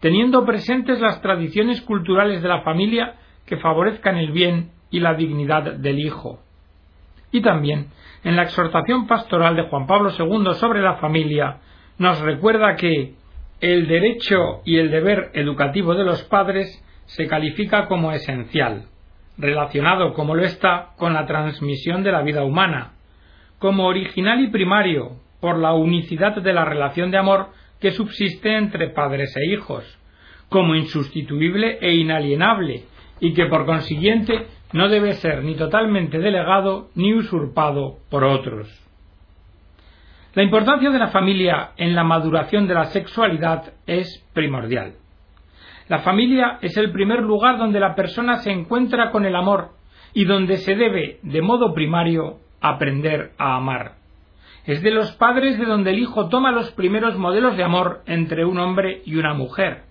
teniendo 0.01 0.45
presentes 0.45 0.99
las 0.99 1.21
tradiciones 1.21 1.81
culturales 1.81 2.41
de 2.41 2.49
la 2.49 2.61
familia 2.61 3.15
que 3.45 3.55
favorezcan 3.55 4.17
el 4.17 4.31
bien 4.31 4.71
y 4.91 4.99
la 4.99 5.13
dignidad 5.13 5.75
del 5.75 5.99
hijo. 5.99 6.41
Y 7.31 7.41
también, 7.41 7.87
en 8.25 8.35
la 8.35 8.43
exhortación 8.43 9.07
pastoral 9.07 9.55
de 9.55 9.63
Juan 9.63 9.87
Pablo 9.87 10.09
II 10.11 10.53
sobre 10.55 10.81
la 10.81 10.95
familia, 10.95 11.59
nos 11.97 12.19
recuerda 12.19 12.75
que 12.75 13.15
el 13.61 13.87
derecho 13.87 14.61
y 14.65 14.77
el 14.77 14.91
deber 14.91 15.31
educativo 15.33 15.95
de 15.95 16.03
los 16.03 16.21
padres 16.23 16.83
se 17.05 17.27
califica 17.27 17.87
como 17.87 18.11
esencial, 18.11 18.87
relacionado 19.37 20.13
como 20.13 20.35
lo 20.35 20.43
está 20.43 20.89
con 20.97 21.13
la 21.13 21.25
transmisión 21.25 22.03
de 22.03 22.11
la 22.11 22.21
vida 22.21 22.43
humana, 22.43 22.93
como 23.59 23.85
original 23.85 24.39
y 24.41 24.49
primario 24.49 25.17
por 25.39 25.57
la 25.57 25.73
unicidad 25.73 26.35
de 26.35 26.53
la 26.53 26.65
relación 26.65 27.11
de 27.11 27.17
amor 27.17 27.49
que 27.79 27.91
subsiste 27.91 28.55
entre 28.55 28.89
padres 28.89 29.35
e 29.37 29.53
hijos, 29.53 29.83
como 30.49 30.75
insustituible 30.75 31.77
e 31.81 31.93
inalienable, 31.95 32.83
y 33.19 33.33
que 33.33 33.45
por 33.45 33.65
consiguiente 33.65 34.47
no 34.73 34.89
debe 34.89 35.13
ser 35.13 35.43
ni 35.43 35.55
totalmente 35.55 36.19
delegado 36.19 36.89
ni 36.95 37.13
usurpado 37.13 37.97
por 38.09 38.23
otros. 38.23 38.67
La 40.33 40.43
importancia 40.43 40.91
de 40.91 40.99
la 40.99 41.07
familia 41.07 41.71
en 41.77 41.95
la 41.95 42.03
maduración 42.03 42.67
de 42.67 42.75
la 42.75 42.85
sexualidad 42.85 43.73
es 43.87 44.23
primordial. 44.33 44.93
La 45.89 45.99
familia 45.99 46.59
es 46.61 46.75
el 46.77 46.91
primer 46.91 47.21
lugar 47.21 47.57
donde 47.57 47.79
la 47.79 47.95
persona 47.95 48.37
se 48.37 48.51
encuentra 48.51 49.11
con 49.11 49.25
el 49.25 49.35
amor 49.35 49.69
y 50.13 50.25
donde 50.25 50.57
se 50.57 50.75
debe, 50.75 51.19
de 51.23 51.41
modo 51.41 51.73
primario, 51.73 52.39
aprender 52.61 53.31
a 53.37 53.55
amar. 53.55 53.93
Es 54.65 54.81
de 54.81 54.91
los 54.91 55.13
padres 55.13 55.57
de 55.57 55.65
donde 55.65 55.91
el 55.91 55.99
hijo 55.99 56.27
toma 56.27 56.51
los 56.51 56.71
primeros 56.71 57.17
modelos 57.17 57.55
de 57.55 57.63
amor 57.63 58.01
entre 58.05 58.43
un 58.43 58.59
hombre 58.59 59.01
y 59.05 59.15
una 59.15 59.33
mujer. 59.33 59.83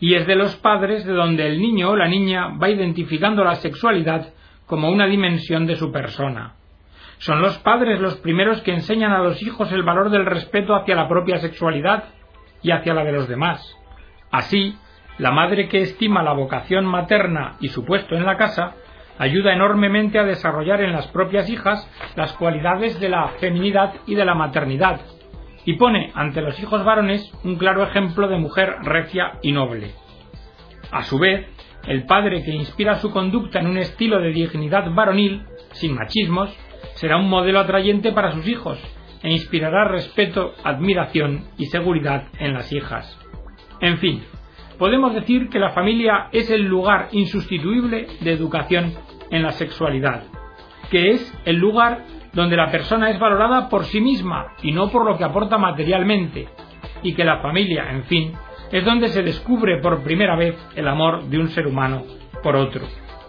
Y 0.00 0.14
es 0.14 0.26
de 0.26 0.34
los 0.34 0.56
padres 0.56 1.04
de 1.04 1.12
donde 1.12 1.46
el 1.46 1.60
niño 1.60 1.90
o 1.90 1.96
la 1.96 2.08
niña 2.08 2.56
va 2.56 2.70
identificando 2.70 3.44
la 3.44 3.56
sexualidad 3.56 4.32
como 4.66 4.90
una 4.90 5.06
dimensión 5.06 5.66
de 5.66 5.76
su 5.76 5.92
persona. 5.92 6.54
Son 7.18 7.40
los 7.40 7.58
padres 7.58 8.00
los 8.00 8.16
primeros 8.16 8.62
que 8.62 8.72
enseñan 8.72 9.12
a 9.12 9.22
los 9.22 9.42
hijos 9.42 9.70
el 9.72 9.82
valor 9.82 10.10
del 10.10 10.24
respeto 10.24 10.74
hacia 10.74 10.96
la 10.96 11.08
propia 11.08 11.38
sexualidad 11.38 12.04
y 12.62 12.70
hacia 12.70 12.94
la 12.94 13.04
de 13.04 13.12
los 13.12 13.28
demás. 13.28 13.76
Así, 14.30 14.76
la 15.18 15.30
madre 15.30 15.68
que 15.68 15.82
estima 15.82 16.22
la 16.22 16.32
vocación 16.32 16.84
materna 16.84 17.56
y 17.60 17.68
su 17.68 17.84
puesto 17.84 18.16
en 18.16 18.26
la 18.26 18.36
casa 18.36 18.74
ayuda 19.18 19.52
enormemente 19.52 20.18
a 20.18 20.24
desarrollar 20.24 20.80
en 20.80 20.92
las 20.92 21.06
propias 21.08 21.48
hijas 21.48 21.88
las 22.16 22.32
cualidades 22.32 22.98
de 23.00 23.08
la 23.08 23.28
feminidad 23.40 23.94
y 24.06 24.14
de 24.14 24.24
la 24.24 24.34
maternidad, 24.34 25.00
y 25.64 25.74
pone 25.74 26.10
ante 26.14 26.40
los 26.40 26.58
hijos 26.60 26.84
varones 26.84 27.32
un 27.44 27.56
claro 27.56 27.84
ejemplo 27.84 28.28
de 28.28 28.38
mujer 28.38 28.76
recia 28.82 29.38
y 29.42 29.52
noble. 29.52 29.92
A 30.90 31.04
su 31.04 31.18
vez, 31.18 31.46
el 31.86 32.06
padre 32.06 32.42
que 32.42 32.50
inspira 32.50 32.96
su 32.96 33.10
conducta 33.10 33.60
en 33.60 33.66
un 33.66 33.78
estilo 33.78 34.20
de 34.20 34.30
dignidad 34.30 34.90
varonil, 34.92 35.44
sin 35.72 35.94
machismos, 35.94 36.54
será 36.94 37.16
un 37.16 37.28
modelo 37.28 37.60
atrayente 37.60 38.12
para 38.12 38.32
sus 38.32 38.46
hijos 38.48 38.78
e 39.22 39.30
inspirará 39.30 39.84
respeto, 39.84 40.54
admiración 40.64 41.44
y 41.56 41.66
seguridad 41.66 42.24
en 42.38 42.52
las 42.52 42.70
hijas. 42.72 43.18
En 43.80 43.98
fin, 43.98 44.22
podemos 44.78 45.14
decir 45.14 45.48
que 45.48 45.58
la 45.58 45.70
familia 45.70 46.28
es 46.32 46.50
el 46.50 46.62
lugar 46.62 47.08
insustituible 47.12 48.06
de 48.20 48.32
educación 48.32 48.92
en 49.30 49.42
la 49.42 49.52
sexualidad, 49.52 50.24
que 50.90 51.10
es 51.10 51.38
el 51.44 51.56
lugar 51.56 52.04
donde 52.32 52.56
la 52.56 52.70
persona 52.70 53.10
es 53.10 53.18
valorada 53.18 53.68
por 53.68 53.84
sí 53.84 54.00
misma 54.00 54.48
y 54.62 54.72
no 54.72 54.90
por 54.90 55.06
lo 55.06 55.16
que 55.16 55.24
aporta 55.24 55.58
materialmente, 55.58 56.48
y 57.02 57.14
que 57.14 57.24
la 57.24 57.38
familia, 57.38 57.90
en 57.90 58.04
fin, 58.04 58.32
es 58.72 58.84
donde 58.84 59.08
se 59.08 59.22
descubre 59.22 59.80
por 59.80 60.02
primera 60.02 60.36
vez 60.36 60.56
el 60.74 60.88
amor 60.88 61.24
de 61.24 61.38
un 61.38 61.48
ser 61.48 61.66
humano 61.66 62.02
por 62.42 62.56
otro. 62.56 62.82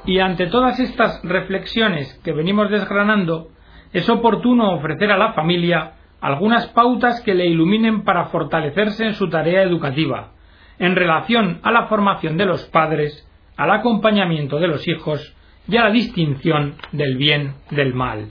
Y 0.05 0.19
ante 0.19 0.47
todas 0.47 0.79
estas 0.79 1.21
reflexiones 1.23 2.19
que 2.23 2.31
venimos 2.31 2.69
desgranando, 2.69 3.49
es 3.93 4.09
oportuno 4.09 4.73
ofrecer 4.73 5.11
a 5.11 5.17
la 5.17 5.33
familia 5.33 5.93
algunas 6.21 6.67
pautas 6.67 7.21
que 7.21 7.35
le 7.35 7.45
iluminen 7.45 8.03
para 8.03 8.25
fortalecerse 8.25 9.05
en 9.05 9.13
su 9.13 9.29
tarea 9.29 9.63
educativa, 9.63 10.31
en 10.79 10.95
relación 10.95 11.59
a 11.63 11.71
la 11.71 11.87
formación 11.87 12.37
de 12.37 12.45
los 12.45 12.65
padres, 12.65 13.27
al 13.57 13.71
acompañamiento 13.71 14.59
de 14.59 14.67
los 14.67 14.87
hijos 14.87 15.35
y 15.67 15.77
a 15.77 15.85
la 15.85 15.91
distinción 15.91 16.75
del 16.91 17.17
bien 17.17 17.55
del 17.71 17.93
mal. 17.93 18.27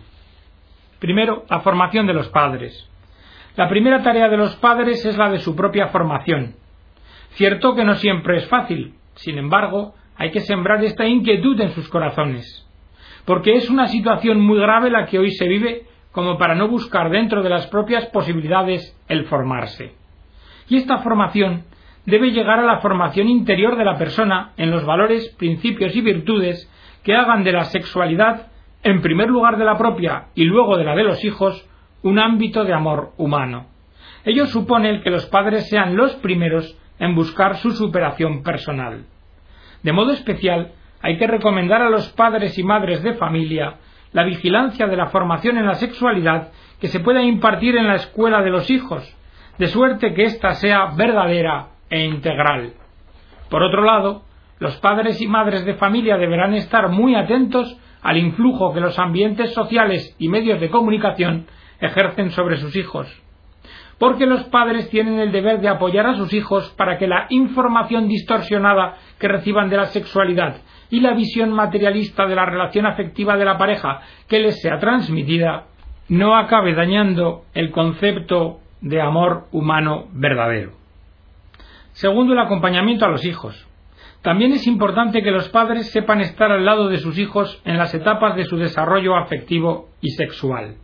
Primero, 0.98 1.44
la 1.50 1.60
formación 1.60 2.06
de 2.06 2.14
los 2.14 2.28
padres. 2.28 2.88
La 3.56 3.68
primera 3.68 4.02
tarea 4.02 4.28
de 4.28 4.36
los 4.36 4.56
padres 4.56 5.04
es 5.04 5.16
la 5.16 5.30
de 5.30 5.38
su 5.38 5.54
propia 5.54 5.88
formación. 5.88 6.56
Cierto 7.30 7.74
que 7.74 7.84
no 7.84 7.94
siempre 7.94 8.38
es 8.38 8.48
fácil, 8.48 8.94
sin 9.14 9.38
embargo, 9.38 9.94
hay 10.16 10.30
que 10.30 10.40
sembrar 10.40 10.82
esta 10.84 11.06
inquietud 11.06 11.60
en 11.60 11.72
sus 11.72 11.88
corazones, 11.88 12.66
porque 13.24 13.56
es 13.56 13.68
una 13.68 13.88
situación 13.88 14.40
muy 14.40 14.58
grave 14.58 14.90
la 14.90 15.06
que 15.06 15.18
hoy 15.18 15.32
se 15.32 15.48
vive 15.48 15.86
como 16.12 16.38
para 16.38 16.54
no 16.54 16.68
buscar 16.68 17.10
dentro 17.10 17.42
de 17.42 17.50
las 17.50 17.66
propias 17.66 18.06
posibilidades 18.06 18.96
el 19.08 19.24
formarse. 19.24 19.94
Y 20.68 20.76
esta 20.76 20.98
formación 20.98 21.64
debe 22.06 22.32
llegar 22.32 22.58
a 22.58 22.66
la 22.66 22.78
formación 22.78 23.28
interior 23.28 23.76
de 23.76 23.84
la 23.84 23.96
persona 23.96 24.52
en 24.56 24.70
los 24.70 24.84
valores, 24.84 25.34
principios 25.38 25.94
y 25.96 26.00
virtudes 26.00 26.70
que 27.02 27.14
hagan 27.14 27.44
de 27.44 27.52
la 27.52 27.64
sexualidad, 27.64 28.48
en 28.82 29.00
primer 29.00 29.28
lugar 29.28 29.56
de 29.56 29.64
la 29.64 29.78
propia 29.78 30.26
y 30.34 30.44
luego 30.44 30.76
de 30.76 30.84
la 30.84 30.94
de 30.94 31.04
los 31.04 31.24
hijos, 31.24 31.68
un 32.02 32.18
ámbito 32.18 32.64
de 32.64 32.74
amor 32.74 33.12
humano. 33.16 33.66
Ello 34.24 34.46
supone 34.46 35.02
que 35.02 35.10
los 35.10 35.26
padres 35.26 35.68
sean 35.68 35.96
los 35.96 36.14
primeros 36.16 36.78
en 36.98 37.14
buscar 37.14 37.56
su 37.56 37.70
superación 37.70 38.42
personal. 38.42 39.06
De 39.82 39.92
modo 39.92 40.12
especial, 40.12 40.72
hay 41.02 41.18
que 41.18 41.26
recomendar 41.26 41.82
a 41.82 41.90
los 41.90 42.08
padres 42.12 42.58
y 42.58 42.62
madres 42.62 43.02
de 43.02 43.14
familia 43.14 43.76
la 44.12 44.24
vigilancia 44.24 44.86
de 44.86 44.96
la 44.96 45.06
formación 45.06 45.58
en 45.58 45.66
la 45.66 45.74
sexualidad 45.74 46.52
que 46.80 46.88
se 46.88 47.00
pueda 47.00 47.22
impartir 47.22 47.76
en 47.76 47.86
la 47.86 47.96
escuela 47.96 48.42
de 48.42 48.50
los 48.50 48.70
hijos, 48.70 49.16
de 49.58 49.66
suerte 49.66 50.14
que 50.14 50.24
ésta 50.24 50.54
sea 50.54 50.92
verdadera 50.96 51.73
e 51.94 52.04
integral. 52.06 52.72
Por 53.48 53.62
otro 53.62 53.84
lado, 53.84 54.22
los 54.58 54.76
padres 54.78 55.20
y 55.22 55.28
madres 55.28 55.64
de 55.64 55.74
familia 55.74 56.16
deberán 56.16 56.52
estar 56.54 56.88
muy 56.88 57.14
atentos 57.14 57.78
al 58.02 58.18
influjo 58.18 58.74
que 58.74 58.80
los 58.80 58.98
ambientes 58.98 59.54
sociales 59.54 60.16
y 60.18 60.28
medios 60.28 60.60
de 60.60 60.70
comunicación 60.70 61.46
ejercen 61.80 62.30
sobre 62.30 62.56
sus 62.56 62.74
hijos. 62.74 63.06
Porque 63.98 64.26
los 64.26 64.42
padres 64.44 64.90
tienen 64.90 65.20
el 65.20 65.30
deber 65.30 65.60
de 65.60 65.68
apoyar 65.68 66.06
a 66.08 66.16
sus 66.16 66.34
hijos 66.34 66.68
para 66.76 66.98
que 66.98 67.06
la 67.06 67.26
información 67.30 68.08
distorsionada 68.08 68.96
que 69.20 69.28
reciban 69.28 69.70
de 69.70 69.76
la 69.76 69.86
sexualidad 69.86 70.56
y 70.90 70.98
la 70.98 71.14
visión 71.14 71.52
materialista 71.52 72.26
de 72.26 72.34
la 72.34 72.44
relación 72.44 72.86
afectiva 72.86 73.36
de 73.36 73.44
la 73.44 73.56
pareja 73.56 74.00
que 74.28 74.40
les 74.40 74.60
sea 74.60 74.80
transmitida 74.80 75.66
no 76.08 76.36
acabe 76.36 76.74
dañando 76.74 77.44
el 77.54 77.70
concepto 77.70 78.58
de 78.80 79.00
amor 79.00 79.46
humano 79.52 80.06
verdadero. 80.12 80.83
Segundo, 81.94 82.32
el 82.32 82.40
acompañamiento 82.40 83.04
a 83.04 83.08
los 83.08 83.24
hijos. 83.24 83.68
También 84.20 84.52
es 84.52 84.66
importante 84.66 85.22
que 85.22 85.30
los 85.30 85.48
padres 85.50 85.90
sepan 85.92 86.20
estar 86.20 86.50
al 86.50 86.64
lado 86.64 86.88
de 86.88 86.98
sus 86.98 87.18
hijos 87.18 87.60
en 87.64 87.78
las 87.78 87.94
etapas 87.94 88.34
de 88.34 88.44
su 88.44 88.56
desarrollo 88.56 89.16
afectivo 89.16 89.90
y 90.00 90.10
sexual. 90.10 90.74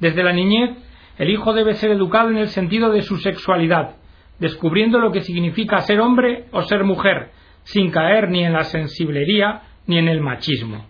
Desde 0.00 0.24
la 0.24 0.32
niñez, 0.32 0.70
el 1.18 1.30
hijo 1.30 1.52
debe 1.52 1.74
ser 1.74 1.92
educado 1.92 2.30
en 2.30 2.38
el 2.38 2.48
sentido 2.48 2.90
de 2.90 3.02
su 3.02 3.18
sexualidad, 3.18 3.96
descubriendo 4.40 4.98
lo 4.98 5.12
que 5.12 5.20
significa 5.20 5.78
ser 5.78 6.00
hombre 6.00 6.46
o 6.50 6.62
ser 6.62 6.82
mujer, 6.82 7.30
sin 7.62 7.92
caer 7.92 8.28
ni 8.28 8.44
en 8.44 8.52
la 8.52 8.64
sensiblería 8.64 9.62
ni 9.86 9.98
en 9.98 10.08
el 10.08 10.20
machismo. 10.20 10.86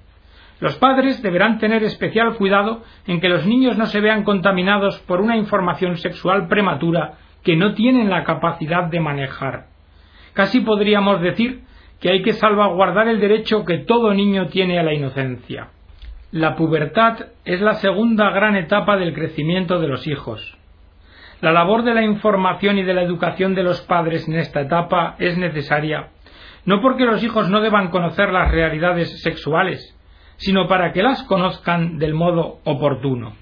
Los 0.61 0.77
padres 0.77 1.21
deberán 1.21 1.59
tener 1.59 1.83
especial 1.83 2.37
cuidado 2.37 2.85
en 3.07 3.21
que 3.21 3.29
los 3.29 3.45
niños 3.45 3.77
no 3.77 3.85
se 3.85 4.01
vean 4.01 4.23
contaminados 4.23 5.01
por 5.01 5.21
una 5.21 5.37
información 5.37 5.99
sexual 5.99 6.49
prematura 6.49 7.19
que 7.43 7.57
no 7.57 7.75
tienen 7.75 8.11
la 8.11 8.25
capacidad 8.25 8.85
de 8.85 9.01
manejar. 9.01 9.67
Casi 10.33 10.61
podríamos 10.61 11.21
decir 11.21 11.63
que 12.01 12.11
hay 12.11 12.23
que 12.23 12.33
salvaguardar 12.33 13.09
el 13.09 13.21
derecho 13.21 13.65
que 13.65 13.79
todo 13.79 14.15
niño 14.15 14.49
tiene 14.49 14.79
a 14.79 14.83
la 14.83 14.95
inocencia. 14.95 15.69
La 16.31 16.57
pubertad 16.57 17.27
es 17.45 17.61
la 17.61 17.75
segunda 17.75 18.31
gran 18.31 18.57
etapa 18.57 18.97
del 18.97 19.13
crecimiento 19.13 19.79
de 19.79 19.89
los 19.89 20.07
hijos. 20.07 20.59
La 21.41 21.53
labor 21.53 21.83
de 21.83 21.95
la 21.95 22.03
información 22.03 22.79
y 22.79 22.85
de 22.85 22.95
la 22.95 23.03
educación 23.03 23.55
de 23.55 23.65
los 23.65 23.81
padres 23.83 24.27
en 24.29 24.37
esta 24.37 24.61
etapa 24.61 25.17
es 25.19 25.37
necesaria, 25.37 26.09
no 26.65 26.81
porque 26.81 27.05
los 27.05 27.23
hijos 27.23 27.51
no 27.51 27.61
deban 27.61 27.89
conocer 27.89 28.31
las 28.31 28.51
realidades 28.51 29.21
sexuales, 29.23 29.99
sino 30.37 30.69
para 30.69 30.93
que 30.93 31.03
las 31.03 31.23
conozcan 31.25 31.99
del 31.99 32.15
modo 32.15 32.61
oportuno. 32.65 33.35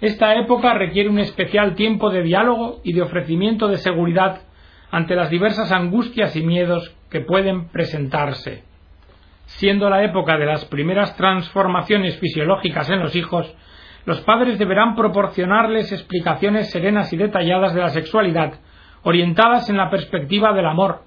Esta 0.00 0.34
época 0.34 0.74
requiere 0.74 1.08
un 1.08 1.18
especial 1.18 1.74
tiempo 1.74 2.10
de 2.10 2.22
diálogo 2.22 2.80
y 2.84 2.92
de 2.92 3.02
ofrecimiento 3.02 3.66
de 3.68 3.78
seguridad 3.78 4.42
ante 4.90 5.16
las 5.16 5.30
diversas 5.30 5.72
angustias 5.72 6.36
y 6.36 6.42
miedos 6.42 6.94
que 7.10 7.20
pueden 7.20 7.68
presentarse. 7.68 8.64
Siendo 9.46 9.88
la 9.88 10.04
época 10.04 10.36
de 10.36 10.46
las 10.46 10.64
primeras 10.66 11.16
transformaciones 11.16 12.18
fisiológicas 12.18 12.90
en 12.90 13.00
los 13.00 13.16
hijos, 13.16 13.54
los 14.04 14.20
padres 14.20 14.58
deberán 14.58 14.96
proporcionarles 14.96 15.90
explicaciones 15.92 16.70
serenas 16.70 17.12
y 17.12 17.16
detalladas 17.16 17.74
de 17.74 17.80
la 17.80 17.88
sexualidad, 17.88 18.54
orientadas 19.02 19.70
en 19.70 19.78
la 19.78 19.88
perspectiva 19.88 20.52
del 20.52 20.66
amor, 20.66 21.04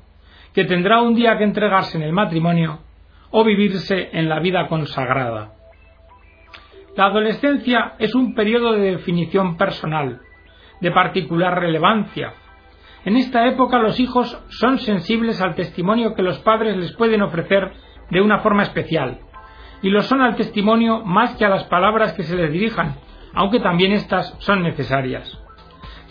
que 0.53 0.65
tendrá 0.65 1.01
un 1.01 1.15
día 1.15 1.37
que 1.37 1.43
entregarse 1.43 1.97
en 1.97 2.03
el 2.03 2.11
matrimonio 2.11 2.79
o 3.29 3.43
vivirse 3.43 4.09
en 4.13 4.29
la 4.29 4.39
vida 4.39 4.67
consagrada. 4.67 5.58
La 6.99 7.05
adolescencia 7.05 7.93
es 7.97 8.13
un 8.13 8.35
periodo 8.35 8.73
de 8.73 8.91
definición 8.91 9.55
personal, 9.55 10.19
de 10.81 10.91
particular 10.91 11.57
relevancia. 11.57 12.33
En 13.05 13.15
esta 13.15 13.47
época 13.47 13.79
los 13.79 14.01
hijos 14.01 14.37
son 14.49 14.79
sensibles 14.79 15.39
al 15.39 15.55
testimonio 15.55 16.13
que 16.13 16.23
los 16.23 16.39
padres 16.39 16.75
les 16.75 16.91
pueden 16.97 17.21
ofrecer 17.21 17.71
de 18.09 18.19
una 18.19 18.39
forma 18.39 18.63
especial, 18.63 19.19
y 19.81 19.91
lo 19.91 20.01
son 20.01 20.19
al 20.19 20.35
testimonio 20.35 20.99
más 21.05 21.37
que 21.37 21.45
a 21.45 21.49
las 21.49 21.63
palabras 21.69 22.11
que 22.11 22.23
se 22.23 22.35
les 22.35 22.51
dirijan, 22.51 22.95
aunque 23.33 23.61
también 23.61 23.93
éstas 23.93 24.35
son 24.39 24.61
necesarias. 24.61 25.41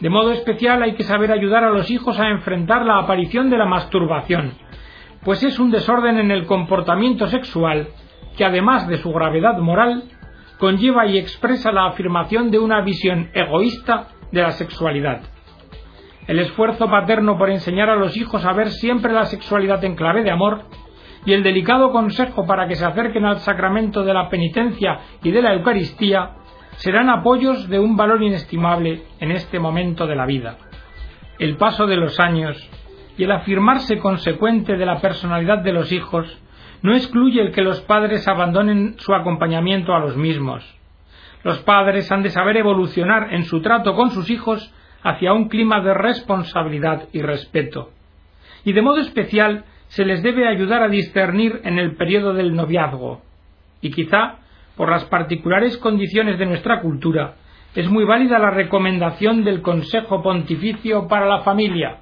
De 0.00 0.09
modo 0.09 0.33
especial 0.33 0.83
hay 0.83 0.95
que 0.95 1.02
saber 1.02 1.33
ayudar 1.33 1.64
a 1.64 1.71
los 1.71 1.90
hijos 1.90 2.18
a 2.18 2.30
enfrentar 2.30 2.87
la 2.87 2.97
aparición 2.97 3.50
de 3.50 3.59
la 3.59 3.66
masturbación, 3.66 4.54
pues 5.23 5.42
es 5.42 5.59
un 5.59 5.71
desorden 5.71 6.18
en 6.18 6.30
el 6.30 6.47
comportamiento 6.47 7.26
sexual 7.26 7.88
que 8.38 8.47
además 8.47 8.88
de 8.88 8.97
su 8.97 9.12
gravedad 9.12 9.59
moral, 9.59 10.04
conlleva 10.59 11.07
y 11.07 11.19
expresa 11.19 11.73
la 11.73 11.87
afirmación 11.87 12.50
de 12.50 12.59
una 12.59 12.81
visión 12.83 13.31
egoísta 13.35 14.09
de 14.33 14.43
la 14.43 14.53
sexualidad. 14.53 15.23
El 16.27 16.41
esfuerzo 16.41 16.91
paterno 16.91 17.38
por 17.38 17.49
enseñar 17.49 17.88
a 17.88 17.97
los 17.97 18.17
hijos 18.17 18.45
a 18.45 18.53
ver 18.53 18.71
siempre 18.71 19.12
la 19.12 19.25
sexualidad 19.25 19.83
en 19.85 19.95
clave 19.95 20.23
de 20.23 20.31
amor 20.31 20.65
y 21.25 21.33
el 21.33 21.43
delicado 21.43 21.91
consejo 21.91 22.47
para 22.47 22.69
que 22.69 22.75
se 22.75 22.85
acerquen 22.85 23.25
al 23.25 23.38
sacramento 23.38 24.05
de 24.05 24.15
la 24.15 24.29
penitencia 24.29 25.00
y 25.23 25.31
de 25.31 25.43
la 25.43 25.55
Eucaristía 25.55 26.33
serán 26.77 27.09
apoyos 27.09 27.69
de 27.69 27.79
un 27.79 27.97
valor 27.97 28.23
inestimable 28.23 29.03
en 29.21 29.33
este 29.33 29.59
momento 29.59 30.07
de 30.07 30.17
la 30.17 30.27
vida. 30.27 30.59
El 31.38 31.57
paso 31.57 31.87
de 31.87 31.97
los 31.97 32.21
años 32.21 32.57
y 33.17 33.25
el 33.25 33.33
afirmarse 33.33 33.99
consecuente 33.99 34.77
de 34.77 34.87
la 34.87 35.00
personalidad 35.00 35.59
de 35.59 35.73
los 35.73 35.93
hijos 35.93 36.41
no 36.82 36.94
excluye 36.94 37.40
el 37.40 37.52
que 37.52 37.62
los 37.62 37.80
padres 37.82 38.26
abandonen 38.28 38.94
su 38.99 39.14
acompañamiento 39.14 39.94
a 39.94 40.00
los 40.00 40.16
mismos. 40.16 40.64
Los 41.44 41.58
padres 41.61 42.11
han 42.11 42.23
de 42.23 42.30
saber 42.30 42.56
evolucionar 42.56 43.32
en 43.32 43.44
su 43.44 43.61
trato 43.62 43.94
con 43.94 44.11
sus 44.11 44.30
hijos 44.30 44.73
hacia 45.02 45.32
un 45.32 45.48
clima 45.48 45.81
de 45.81 45.94
responsabilidad 45.94 47.09
y 47.12 47.22
respeto. 47.22 47.90
Y 48.64 48.72
de 48.72 48.83
modo 48.83 48.98
especial 48.98 49.64
se 49.88 50.05
les 50.05 50.22
debe 50.22 50.48
ayudar 50.48 50.83
a 50.83 50.88
discernir 50.88 51.61
en 51.64 51.79
el 51.79 51.96
periodo 51.96 52.35
del 52.35 52.55
noviazgo. 52.55 53.22
Y 53.81 53.90
quizá, 53.90 54.37
por 54.76 54.90
las 54.90 55.05
particulares 55.05 55.79
condiciones 55.79 56.38
de 56.38 56.46
nuestra 56.46 56.81
cultura, 56.81 57.37
es 57.74 57.88
muy 57.88 58.05
válida 58.05 58.38
la 58.38 58.50
recomendación 58.50 59.44
del 59.44 59.62
Consejo 59.62 60.22
Pontificio 60.22 61.07
para 61.07 61.26
la 61.26 61.40
Familia. 61.40 61.98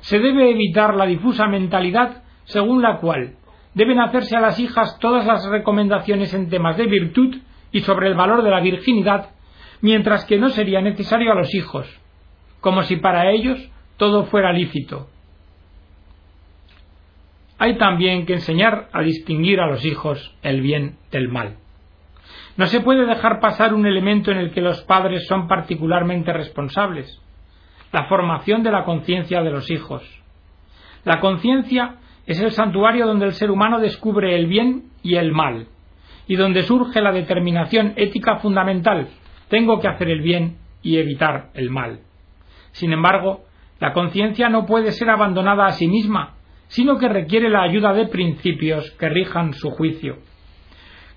Se 0.00 0.18
debe 0.18 0.50
evitar 0.50 0.94
la 0.94 1.06
difusa 1.06 1.46
mentalidad 1.46 2.22
según 2.44 2.82
la 2.82 2.98
cual 2.98 3.34
deben 3.76 4.00
hacerse 4.00 4.34
a 4.34 4.40
las 4.40 4.58
hijas 4.58 4.98
todas 5.00 5.26
las 5.26 5.46
recomendaciones 5.50 6.32
en 6.32 6.48
temas 6.48 6.78
de 6.78 6.86
virtud 6.86 7.36
y 7.70 7.80
sobre 7.80 8.08
el 8.08 8.14
valor 8.14 8.42
de 8.42 8.50
la 8.50 8.60
virginidad, 8.60 9.32
mientras 9.82 10.24
que 10.24 10.38
no 10.38 10.48
sería 10.48 10.80
necesario 10.80 11.30
a 11.30 11.34
los 11.34 11.54
hijos, 11.54 11.86
como 12.62 12.82
si 12.84 12.96
para 12.96 13.30
ellos 13.30 13.70
todo 13.98 14.24
fuera 14.24 14.50
lícito. 14.50 15.10
Hay 17.58 17.76
también 17.76 18.24
que 18.24 18.32
enseñar 18.32 18.88
a 18.94 19.02
distinguir 19.02 19.60
a 19.60 19.66
los 19.66 19.84
hijos 19.84 20.34
el 20.42 20.62
bien 20.62 20.96
del 21.10 21.28
mal. 21.28 21.58
No 22.56 22.64
se 22.66 22.80
puede 22.80 23.04
dejar 23.04 23.40
pasar 23.40 23.74
un 23.74 23.84
elemento 23.84 24.30
en 24.30 24.38
el 24.38 24.52
que 24.52 24.62
los 24.62 24.80
padres 24.84 25.26
son 25.26 25.48
particularmente 25.48 26.32
responsables, 26.32 27.20
la 27.92 28.06
formación 28.06 28.62
de 28.62 28.70
la 28.70 28.84
conciencia 28.84 29.42
de 29.42 29.50
los 29.50 29.70
hijos. 29.70 30.02
La 31.04 31.20
conciencia 31.20 31.96
es 32.26 32.40
el 32.40 32.50
santuario 32.52 33.06
donde 33.06 33.26
el 33.26 33.32
ser 33.32 33.50
humano 33.50 33.78
descubre 33.80 34.34
el 34.34 34.46
bien 34.46 34.90
y 35.02 35.14
el 35.16 35.32
mal, 35.32 35.68
y 36.26 36.36
donde 36.36 36.62
surge 36.62 37.00
la 37.00 37.12
determinación 37.12 37.92
ética 37.96 38.36
fundamental 38.36 39.08
tengo 39.48 39.80
que 39.80 39.88
hacer 39.88 40.08
el 40.08 40.20
bien 40.20 40.58
y 40.82 40.98
evitar 40.98 41.50
el 41.54 41.70
mal. 41.70 42.00
Sin 42.72 42.92
embargo, 42.92 43.44
la 43.78 43.92
conciencia 43.92 44.48
no 44.48 44.66
puede 44.66 44.92
ser 44.92 45.10
abandonada 45.10 45.66
a 45.66 45.72
sí 45.72 45.86
misma, 45.88 46.34
sino 46.68 46.98
que 46.98 47.08
requiere 47.08 47.48
la 47.48 47.62
ayuda 47.62 47.92
de 47.92 48.06
principios 48.06 48.90
que 48.92 49.08
rijan 49.08 49.52
su 49.52 49.70
juicio. 49.70 50.18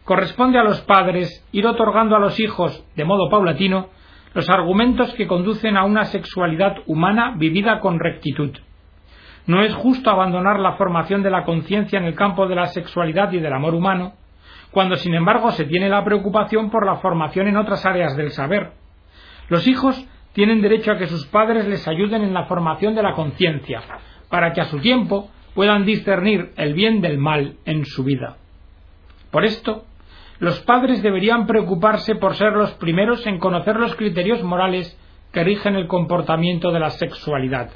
Corresponde 0.03 0.57
a 0.57 0.63
los 0.63 0.81
padres 0.81 1.47
ir 1.51 1.65
otorgando 1.65 2.15
a 2.15 2.19
los 2.19 2.39
hijos, 2.39 2.83
de 2.95 3.05
modo 3.05 3.29
paulatino, 3.29 3.89
los 4.33 4.49
argumentos 4.49 5.13
que 5.15 5.27
conducen 5.27 5.75
a 5.75 5.85
una 5.85 6.05
sexualidad 6.05 6.77
humana 6.85 7.33
vivida 7.37 7.79
con 7.79 7.99
rectitud. 7.99 8.51
No 9.49 9.63
es 9.63 9.73
justo 9.73 10.11
abandonar 10.11 10.59
la 10.59 10.73
formación 10.73 11.23
de 11.23 11.31
la 11.31 11.43
conciencia 11.43 11.97
en 11.97 12.05
el 12.05 12.13
campo 12.13 12.45
de 12.45 12.53
la 12.53 12.67
sexualidad 12.67 13.31
y 13.31 13.39
del 13.39 13.51
amor 13.51 13.73
humano, 13.73 14.13
cuando 14.69 14.95
sin 14.95 15.15
embargo 15.15 15.49
se 15.49 15.65
tiene 15.65 15.89
la 15.89 16.03
preocupación 16.03 16.69
por 16.69 16.85
la 16.85 16.97
formación 16.97 17.47
en 17.47 17.57
otras 17.57 17.83
áreas 17.83 18.15
del 18.15 18.29
saber. 18.29 18.73
Los 19.47 19.65
hijos 19.67 20.05
tienen 20.33 20.61
derecho 20.61 20.91
a 20.91 20.99
que 20.99 21.07
sus 21.07 21.25
padres 21.25 21.67
les 21.67 21.87
ayuden 21.87 22.21
en 22.21 22.35
la 22.35 22.45
formación 22.45 22.93
de 22.93 23.01
la 23.01 23.13
conciencia, 23.13 23.81
para 24.29 24.53
que 24.53 24.61
a 24.61 24.65
su 24.65 24.77
tiempo 24.81 25.31
puedan 25.55 25.83
discernir 25.83 26.51
el 26.55 26.75
bien 26.75 27.01
del 27.01 27.17
mal 27.17 27.55
en 27.65 27.85
su 27.85 28.03
vida. 28.03 28.37
Por 29.31 29.45
esto, 29.45 29.83
los 30.37 30.59
padres 30.59 31.01
deberían 31.01 31.47
preocuparse 31.47 32.13
por 32.13 32.35
ser 32.35 32.53
los 32.53 32.73
primeros 32.73 33.25
en 33.25 33.39
conocer 33.39 33.77
los 33.77 33.95
criterios 33.95 34.43
morales 34.43 34.95
que 35.33 35.43
rigen 35.43 35.75
el 35.75 35.87
comportamiento 35.87 36.71
de 36.71 36.81
la 36.81 36.91
sexualidad 36.91 37.71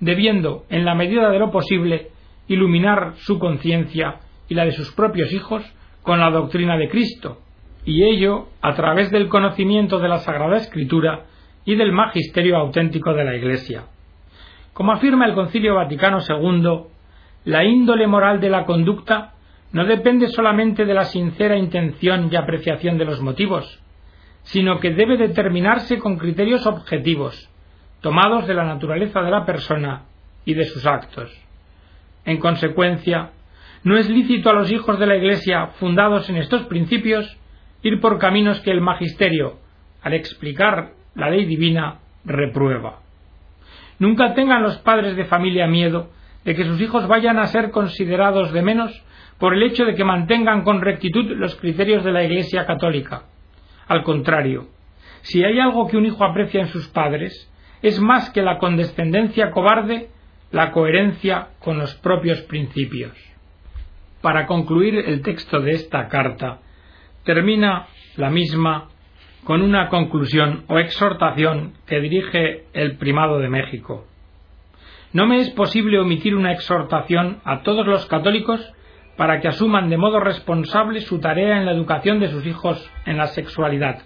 debiendo, 0.00 0.64
en 0.68 0.84
la 0.84 0.94
medida 0.94 1.30
de 1.30 1.38
lo 1.38 1.50
posible, 1.50 2.08
iluminar 2.46 3.14
su 3.16 3.38
conciencia 3.38 4.16
y 4.48 4.54
la 4.54 4.64
de 4.64 4.72
sus 4.72 4.92
propios 4.92 5.32
hijos 5.32 5.62
con 6.02 6.20
la 6.20 6.30
doctrina 6.30 6.76
de 6.76 6.88
Cristo, 6.88 7.38
y 7.84 8.04
ello 8.04 8.48
a 8.62 8.74
través 8.74 9.10
del 9.10 9.28
conocimiento 9.28 9.98
de 9.98 10.08
la 10.08 10.18
Sagrada 10.18 10.56
Escritura 10.56 11.24
y 11.64 11.74
del 11.74 11.92
magisterio 11.92 12.56
auténtico 12.56 13.12
de 13.12 13.24
la 13.24 13.36
Iglesia. 13.36 13.84
Como 14.72 14.92
afirma 14.92 15.26
el 15.26 15.34
Concilio 15.34 15.74
Vaticano 15.74 16.18
II, 16.26 16.86
la 17.44 17.64
índole 17.64 18.06
moral 18.06 18.40
de 18.40 18.50
la 18.50 18.64
conducta 18.64 19.34
no 19.72 19.84
depende 19.84 20.28
solamente 20.28 20.84
de 20.84 20.94
la 20.94 21.04
sincera 21.04 21.56
intención 21.56 22.28
y 22.32 22.36
apreciación 22.36 22.96
de 22.96 23.04
los 23.04 23.20
motivos, 23.20 23.82
sino 24.42 24.78
que 24.78 24.92
debe 24.92 25.16
determinarse 25.16 25.98
con 25.98 26.16
criterios 26.16 26.66
objetivos, 26.66 27.50
tomados 28.00 28.46
de 28.46 28.54
la 28.54 28.64
naturaleza 28.64 29.22
de 29.22 29.30
la 29.30 29.44
persona 29.44 30.02
y 30.44 30.54
de 30.54 30.64
sus 30.64 30.86
actos. 30.86 31.30
En 32.24 32.38
consecuencia, 32.38 33.30
no 33.84 33.96
es 33.96 34.08
lícito 34.08 34.50
a 34.50 34.52
los 34.52 34.70
hijos 34.70 34.98
de 34.98 35.06
la 35.06 35.16
Iglesia 35.16 35.68
fundados 35.78 36.28
en 36.28 36.36
estos 36.36 36.62
principios 36.66 37.36
ir 37.82 38.00
por 38.00 38.18
caminos 38.18 38.60
que 38.60 38.70
el 38.70 38.80
magisterio, 38.80 39.58
al 40.02 40.14
explicar 40.14 40.92
la 41.14 41.30
ley 41.30 41.44
divina, 41.44 41.98
reprueba. 42.24 43.00
Nunca 43.98 44.34
tengan 44.34 44.62
los 44.62 44.78
padres 44.78 45.16
de 45.16 45.24
familia 45.24 45.66
miedo 45.66 46.10
de 46.44 46.54
que 46.54 46.64
sus 46.64 46.80
hijos 46.80 47.06
vayan 47.08 47.38
a 47.38 47.46
ser 47.46 47.70
considerados 47.70 48.52
de 48.52 48.62
menos 48.62 49.04
por 49.38 49.54
el 49.54 49.62
hecho 49.62 49.84
de 49.84 49.94
que 49.94 50.04
mantengan 50.04 50.62
con 50.62 50.80
rectitud 50.80 51.26
los 51.36 51.56
criterios 51.56 52.04
de 52.04 52.12
la 52.12 52.24
Iglesia 52.24 52.66
católica. 52.66 53.24
Al 53.86 54.02
contrario, 54.02 54.68
si 55.22 55.44
hay 55.44 55.58
algo 55.58 55.88
que 55.88 55.96
un 55.96 56.06
hijo 56.06 56.24
aprecia 56.24 56.60
en 56.60 56.68
sus 56.68 56.88
padres, 56.88 57.50
es 57.82 58.00
más 58.00 58.30
que 58.30 58.42
la 58.42 58.58
condescendencia 58.58 59.50
cobarde 59.50 60.08
la 60.50 60.70
coherencia 60.72 61.48
con 61.60 61.78
los 61.78 61.94
propios 61.96 62.40
principios. 62.42 63.12
para 64.20 64.46
concluir 64.46 64.96
el 64.96 65.22
texto 65.22 65.60
de 65.60 65.72
esta 65.72 66.08
carta, 66.08 66.58
termina 67.24 67.86
la 68.16 68.30
misma 68.30 68.88
con 69.44 69.62
una 69.62 69.88
conclusión 69.88 70.64
o 70.68 70.78
exhortación 70.78 71.74
que 71.86 72.00
dirige 72.00 72.64
el 72.72 72.96
primado 72.96 73.38
de 73.38 73.48
México. 73.48 74.06
No 75.12 75.26
me 75.26 75.38
es 75.40 75.50
posible 75.50 76.00
omitir 76.00 76.34
una 76.34 76.52
exhortación 76.52 77.38
a 77.44 77.62
todos 77.62 77.86
los 77.86 78.06
católicos 78.06 78.60
para 79.16 79.40
que 79.40 79.48
asuman 79.48 79.88
de 79.88 79.96
modo 79.96 80.20
responsable 80.20 81.00
su 81.00 81.18
tarea 81.18 81.58
en 81.58 81.66
la 81.66 81.72
educación 81.72 82.20
de 82.20 82.28
sus 82.28 82.44
hijos 82.44 82.90
en 83.06 83.16
la 83.16 83.28
sexualidad. 83.28 84.02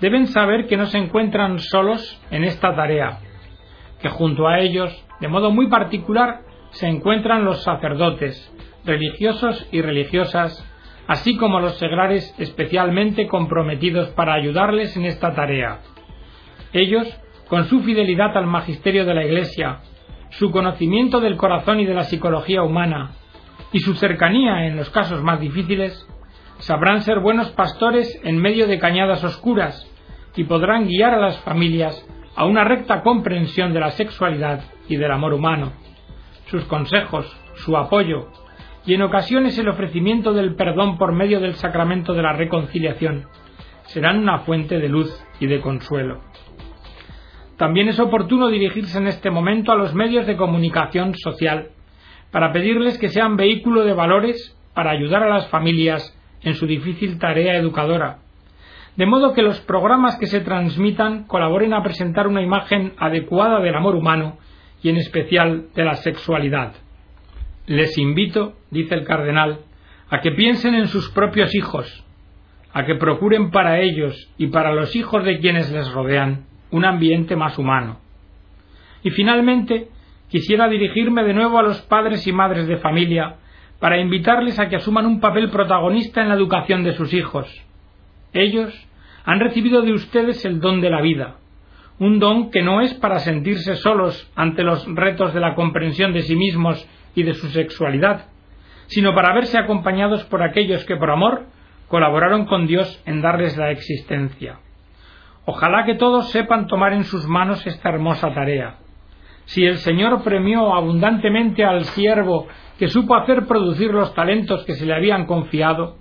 Deben 0.00 0.28
saber 0.28 0.66
que 0.66 0.76
no 0.76 0.86
se 0.86 0.98
encuentran 0.98 1.58
solos 1.58 2.20
en 2.30 2.44
esta 2.44 2.74
tarea, 2.76 3.18
que 4.00 4.08
junto 4.08 4.46
a 4.46 4.60
ellos, 4.60 5.04
de 5.20 5.28
modo 5.28 5.50
muy 5.50 5.68
particular, 5.68 6.42
se 6.70 6.86
encuentran 6.86 7.44
los 7.44 7.62
sacerdotes, 7.64 8.52
religiosos 8.84 9.68
y 9.72 9.82
religiosas, 9.82 10.64
así 11.08 11.36
como 11.36 11.58
los 11.58 11.78
seglares 11.78 12.34
especialmente 12.38 13.26
comprometidos 13.26 14.10
para 14.10 14.34
ayudarles 14.34 14.96
en 14.96 15.06
esta 15.06 15.34
tarea. 15.34 15.80
Ellos, 16.72 17.08
con 17.48 17.64
su 17.64 17.80
fidelidad 17.80 18.36
al 18.36 18.46
magisterio 18.46 19.04
de 19.04 19.14
la 19.14 19.24
Iglesia, 19.24 19.80
su 20.30 20.50
conocimiento 20.50 21.20
del 21.20 21.36
corazón 21.36 21.80
y 21.80 21.86
de 21.86 21.94
la 21.94 22.04
psicología 22.04 22.62
humana, 22.62 23.12
y 23.72 23.80
su 23.80 23.94
cercanía 23.94 24.66
en 24.66 24.76
los 24.76 24.90
casos 24.90 25.22
más 25.22 25.40
difíciles, 25.40 26.06
sabrán 26.58 27.02
ser 27.02 27.20
buenos 27.20 27.50
pastores 27.50 28.20
en 28.24 28.38
medio 28.38 28.66
de 28.66 28.78
cañadas 28.78 29.22
oscuras 29.24 29.86
y 30.36 30.44
podrán 30.44 30.86
guiar 30.86 31.14
a 31.14 31.20
las 31.20 31.38
familias 31.40 32.06
a 32.36 32.44
una 32.44 32.64
recta 32.64 33.02
comprensión 33.02 33.72
de 33.72 33.80
la 33.80 33.90
sexualidad 33.90 34.62
y 34.88 34.96
del 34.96 35.10
amor 35.10 35.34
humano. 35.34 35.72
Sus 36.46 36.64
consejos, 36.64 37.26
su 37.54 37.76
apoyo 37.76 38.28
y 38.86 38.94
en 38.94 39.02
ocasiones 39.02 39.58
el 39.58 39.68
ofrecimiento 39.68 40.32
del 40.32 40.54
perdón 40.54 40.98
por 40.98 41.12
medio 41.12 41.40
del 41.40 41.54
sacramento 41.54 42.14
de 42.14 42.22
la 42.22 42.32
reconciliación 42.32 43.26
serán 43.86 44.18
una 44.18 44.40
fuente 44.40 44.78
de 44.78 44.88
luz 44.88 45.10
y 45.40 45.46
de 45.46 45.60
consuelo. 45.60 46.20
También 47.56 47.88
es 47.88 47.98
oportuno 47.98 48.48
dirigirse 48.48 48.98
en 48.98 49.08
este 49.08 49.30
momento 49.30 49.72
a 49.72 49.76
los 49.76 49.94
medios 49.94 50.26
de 50.26 50.36
comunicación 50.36 51.14
social 51.16 51.70
para 52.30 52.52
pedirles 52.52 52.98
que 52.98 53.08
sean 53.08 53.36
vehículo 53.36 53.84
de 53.84 53.94
valores 53.94 54.56
para 54.74 54.90
ayudar 54.90 55.24
a 55.24 55.28
las 55.28 55.48
familias 55.48 56.14
en 56.42 56.54
su 56.54 56.66
difícil 56.66 57.18
tarea 57.18 57.56
educadora, 57.56 58.18
de 58.96 59.06
modo 59.06 59.32
que 59.32 59.42
los 59.42 59.60
programas 59.60 60.18
que 60.18 60.26
se 60.26 60.40
transmitan 60.40 61.24
colaboren 61.24 61.72
a 61.72 61.82
presentar 61.82 62.26
una 62.26 62.42
imagen 62.42 62.94
adecuada 62.98 63.60
del 63.60 63.74
amor 63.74 63.94
humano 63.94 64.38
y 64.82 64.88
en 64.88 64.96
especial 64.96 65.66
de 65.74 65.84
la 65.84 65.94
sexualidad. 65.94 66.72
Les 67.66 67.96
invito, 67.98 68.54
dice 68.70 68.94
el 68.94 69.04
cardenal, 69.04 69.60
a 70.10 70.20
que 70.20 70.32
piensen 70.32 70.74
en 70.74 70.88
sus 70.88 71.10
propios 71.10 71.54
hijos, 71.54 72.04
a 72.72 72.84
que 72.84 72.94
procuren 72.94 73.50
para 73.50 73.80
ellos 73.80 74.32
y 74.36 74.48
para 74.48 74.72
los 74.72 74.96
hijos 74.96 75.24
de 75.24 75.38
quienes 75.38 75.70
les 75.70 75.90
rodean 75.92 76.46
un 76.70 76.84
ambiente 76.84 77.36
más 77.36 77.58
humano. 77.58 78.00
Y 79.02 79.10
finalmente, 79.10 79.88
quisiera 80.28 80.68
dirigirme 80.68 81.22
de 81.24 81.34
nuevo 81.34 81.58
a 81.58 81.62
los 81.62 81.80
padres 81.82 82.26
y 82.26 82.32
madres 82.32 82.66
de 82.66 82.78
familia 82.78 83.36
para 83.80 83.98
invitarles 83.98 84.58
a 84.58 84.68
que 84.68 84.76
asuman 84.76 85.06
un 85.06 85.20
papel 85.20 85.50
protagonista 85.50 86.20
en 86.20 86.28
la 86.28 86.34
educación 86.34 86.82
de 86.84 86.94
sus 86.94 87.12
hijos. 87.12 87.48
Ellos 88.32 88.74
han 89.24 89.40
recibido 89.40 89.82
de 89.82 89.92
ustedes 89.92 90.44
el 90.44 90.60
don 90.60 90.80
de 90.80 90.90
la 90.90 91.00
vida, 91.00 91.36
un 91.98 92.18
don 92.18 92.50
que 92.50 92.62
no 92.62 92.80
es 92.80 92.94
para 92.94 93.18
sentirse 93.18 93.76
solos 93.76 94.30
ante 94.34 94.62
los 94.62 94.86
retos 94.94 95.34
de 95.34 95.40
la 95.40 95.54
comprensión 95.54 96.12
de 96.12 96.22
sí 96.22 96.36
mismos 96.36 96.88
y 97.14 97.22
de 97.22 97.34
su 97.34 97.48
sexualidad, 97.48 98.26
sino 98.86 99.14
para 99.14 99.34
verse 99.34 99.58
acompañados 99.58 100.24
por 100.24 100.42
aquellos 100.42 100.84
que 100.84 100.96
por 100.96 101.10
amor 101.10 101.46
colaboraron 101.88 102.46
con 102.46 102.66
Dios 102.66 103.02
en 103.06 103.20
darles 103.20 103.56
la 103.56 103.70
existencia. 103.70 104.58
Ojalá 105.44 105.84
que 105.84 105.94
todos 105.94 106.30
sepan 106.30 106.66
tomar 106.66 106.92
en 106.92 107.04
sus 107.04 107.26
manos 107.26 107.66
esta 107.66 107.88
hermosa 107.88 108.32
tarea, 108.34 108.76
si 109.48 109.64
el 109.64 109.78
Señor 109.78 110.22
premió 110.22 110.74
abundantemente 110.74 111.64
al 111.64 111.86
siervo 111.86 112.48
que 112.78 112.88
supo 112.88 113.16
hacer 113.16 113.46
producir 113.46 113.90
los 113.94 114.12
talentos 114.12 114.62
que 114.66 114.74
se 114.74 114.84
le 114.84 114.94
habían 114.94 115.24
confiado, 115.24 115.96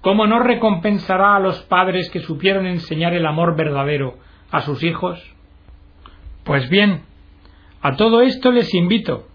¿cómo 0.00 0.26
no 0.26 0.40
recompensará 0.40 1.36
a 1.36 1.40
los 1.40 1.60
padres 1.62 2.10
que 2.10 2.18
supieron 2.18 2.66
enseñar 2.66 3.14
el 3.14 3.26
amor 3.26 3.54
verdadero 3.54 4.16
a 4.50 4.62
sus 4.62 4.82
hijos? 4.82 5.22
Pues 6.42 6.68
bien, 6.68 7.02
a 7.80 7.94
todo 7.94 8.22
esto 8.22 8.50
les 8.50 8.74
invito, 8.74 9.28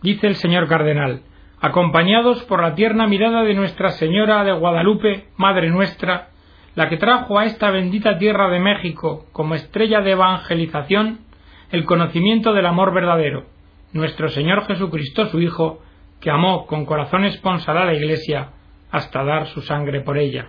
dice 0.00 0.26
el 0.26 0.36
señor 0.36 0.66
cardenal, 0.66 1.20
acompañados 1.60 2.42
por 2.44 2.62
la 2.62 2.74
tierna 2.74 3.06
mirada 3.06 3.42
de 3.44 3.52
Nuestra 3.52 3.90
Señora 3.90 4.42
de 4.42 4.52
Guadalupe, 4.52 5.26
Madre 5.36 5.68
nuestra, 5.68 6.30
la 6.76 6.88
que 6.88 6.96
trajo 6.96 7.38
a 7.38 7.44
esta 7.44 7.70
bendita 7.70 8.16
tierra 8.16 8.48
de 8.48 8.58
México 8.58 9.26
como 9.32 9.54
estrella 9.54 10.00
de 10.00 10.12
evangelización 10.12 11.29
el 11.70 11.84
conocimiento 11.84 12.52
del 12.52 12.66
amor 12.66 12.92
verdadero, 12.92 13.44
nuestro 13.92 14.28
Señor 14.28 14.66
Jesucristo 14.66 15.26
su 15.26 15.40
Hijo, 15.40 15.80
que 16.20 16.30
amó 16.30 16.66
con 16.66 16.84
corazón 16.84 17.24
esponsal 17.24 17.78
a 17.78 17.84
la 17.84 17.94
Iglesia 17.94 18.50
hasta 18.90 19.24
dar 19.24 19.46
su 19.46 19.62
sangre 19.62 20.00
por 20.00 20.18
ella. 20.18 20.48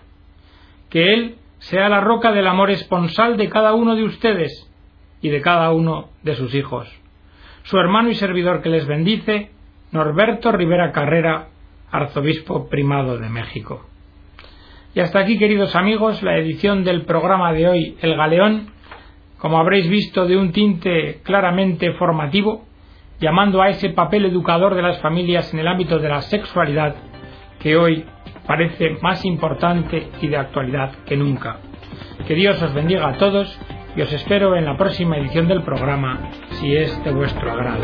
Que 0.89 1.13
Él 1.13 1.35
sea 1.59 1.89
la 1.89 2.01
roca 2.01 2.31
del 2.31 2.47
amor 2.47 2.71
esponsal 2.71 3.37
de 3.37 3.49
cada 3.49 3.73
uno 3.73 3.95
de 3.95 4.03
ustedes 4.03 4.67
y 5.21 5.29
de 5.29 5.41
cada 5.41 5.71
uno 5.71 6.09
de 6.23 6.35
sus 6.35 6.53
hijos. 6.55 6.91
Su 7.63 7.77
hermano 7.77 8.09
y 8.09 8.15
servidor 8.15 8.61
que 8.61 8.69
les 8.69 8.87
bendice, 8.87 9.51
Norberto 9.91 10.51
Rivera 10.51 10.91
Carrera, 10.91 11.49
arzobispo 11.91 12.67
primado 12.67 13.19
de 13.19 13.29
México. 13.29 13.85
Y 14.95 14.99
hasta 14.99 15.19
aquí, 15.19 15.37
queridos 15.37 15.75
amigos, 15.75 16.23
la 16.23 16.37
edición 16.37 16.83
del 16.83 17.03
programa 17.03 17.53
de 17.53 17.67
hoy, 17.67 17.97
El 18.01 18.17
Galeón, 18.17 18.71
como 19.41 19.57
habréis 19.57 19.89
visto, 19.89 20.27
de 20.27 20.37
un 20.37 20.51
tinte 20.51 21.19
claramente 21.23 21.93
formativo, 21.93 22.65
llamando 23.19 23.61
a 23.61 23.69
ese 23.69 23.89
papel 23.89 24.25
educador 24.25 24.75
de 24.75 24.83
las 24.83 25.01
familias 25.01 25.51
en 25.51 25.59
el 25.59 25.67
ámbito 25.67 25.97
de 25.97 26.09
la 26.09 26.21
sexualidad 26.21 26.95
que 27.59 27.75
hoy 27.75 28.05
parece 28.45 28.97
más 29.01 29.25
importante 29.25 30.09
y 30.21 30.27
de 30.27 30.37
actualidad 30.37 30.91
que 31.05 31.17
nunca. 31.17 31.57
Que 32.27 32.35
Dios 32.35 32.61
os 32.61 32.73
bendiga 32.73 33.09
a 33.09 33.17
todos 33.17 33.59
y 33.95 34.01
os 34.01 34.13
espero 34.13 34.55
en 34.55 34.65
la 34.65 34.77
próxima 34.77 35.17
edición 35.17 35.47
del 35.47 35.63
programa, 35.63 36.19
si 36.51 36.75
es 36.75 37.03
de 37.03 37.11
vuestro 37.11 37.51
agrado. 37.51 37.81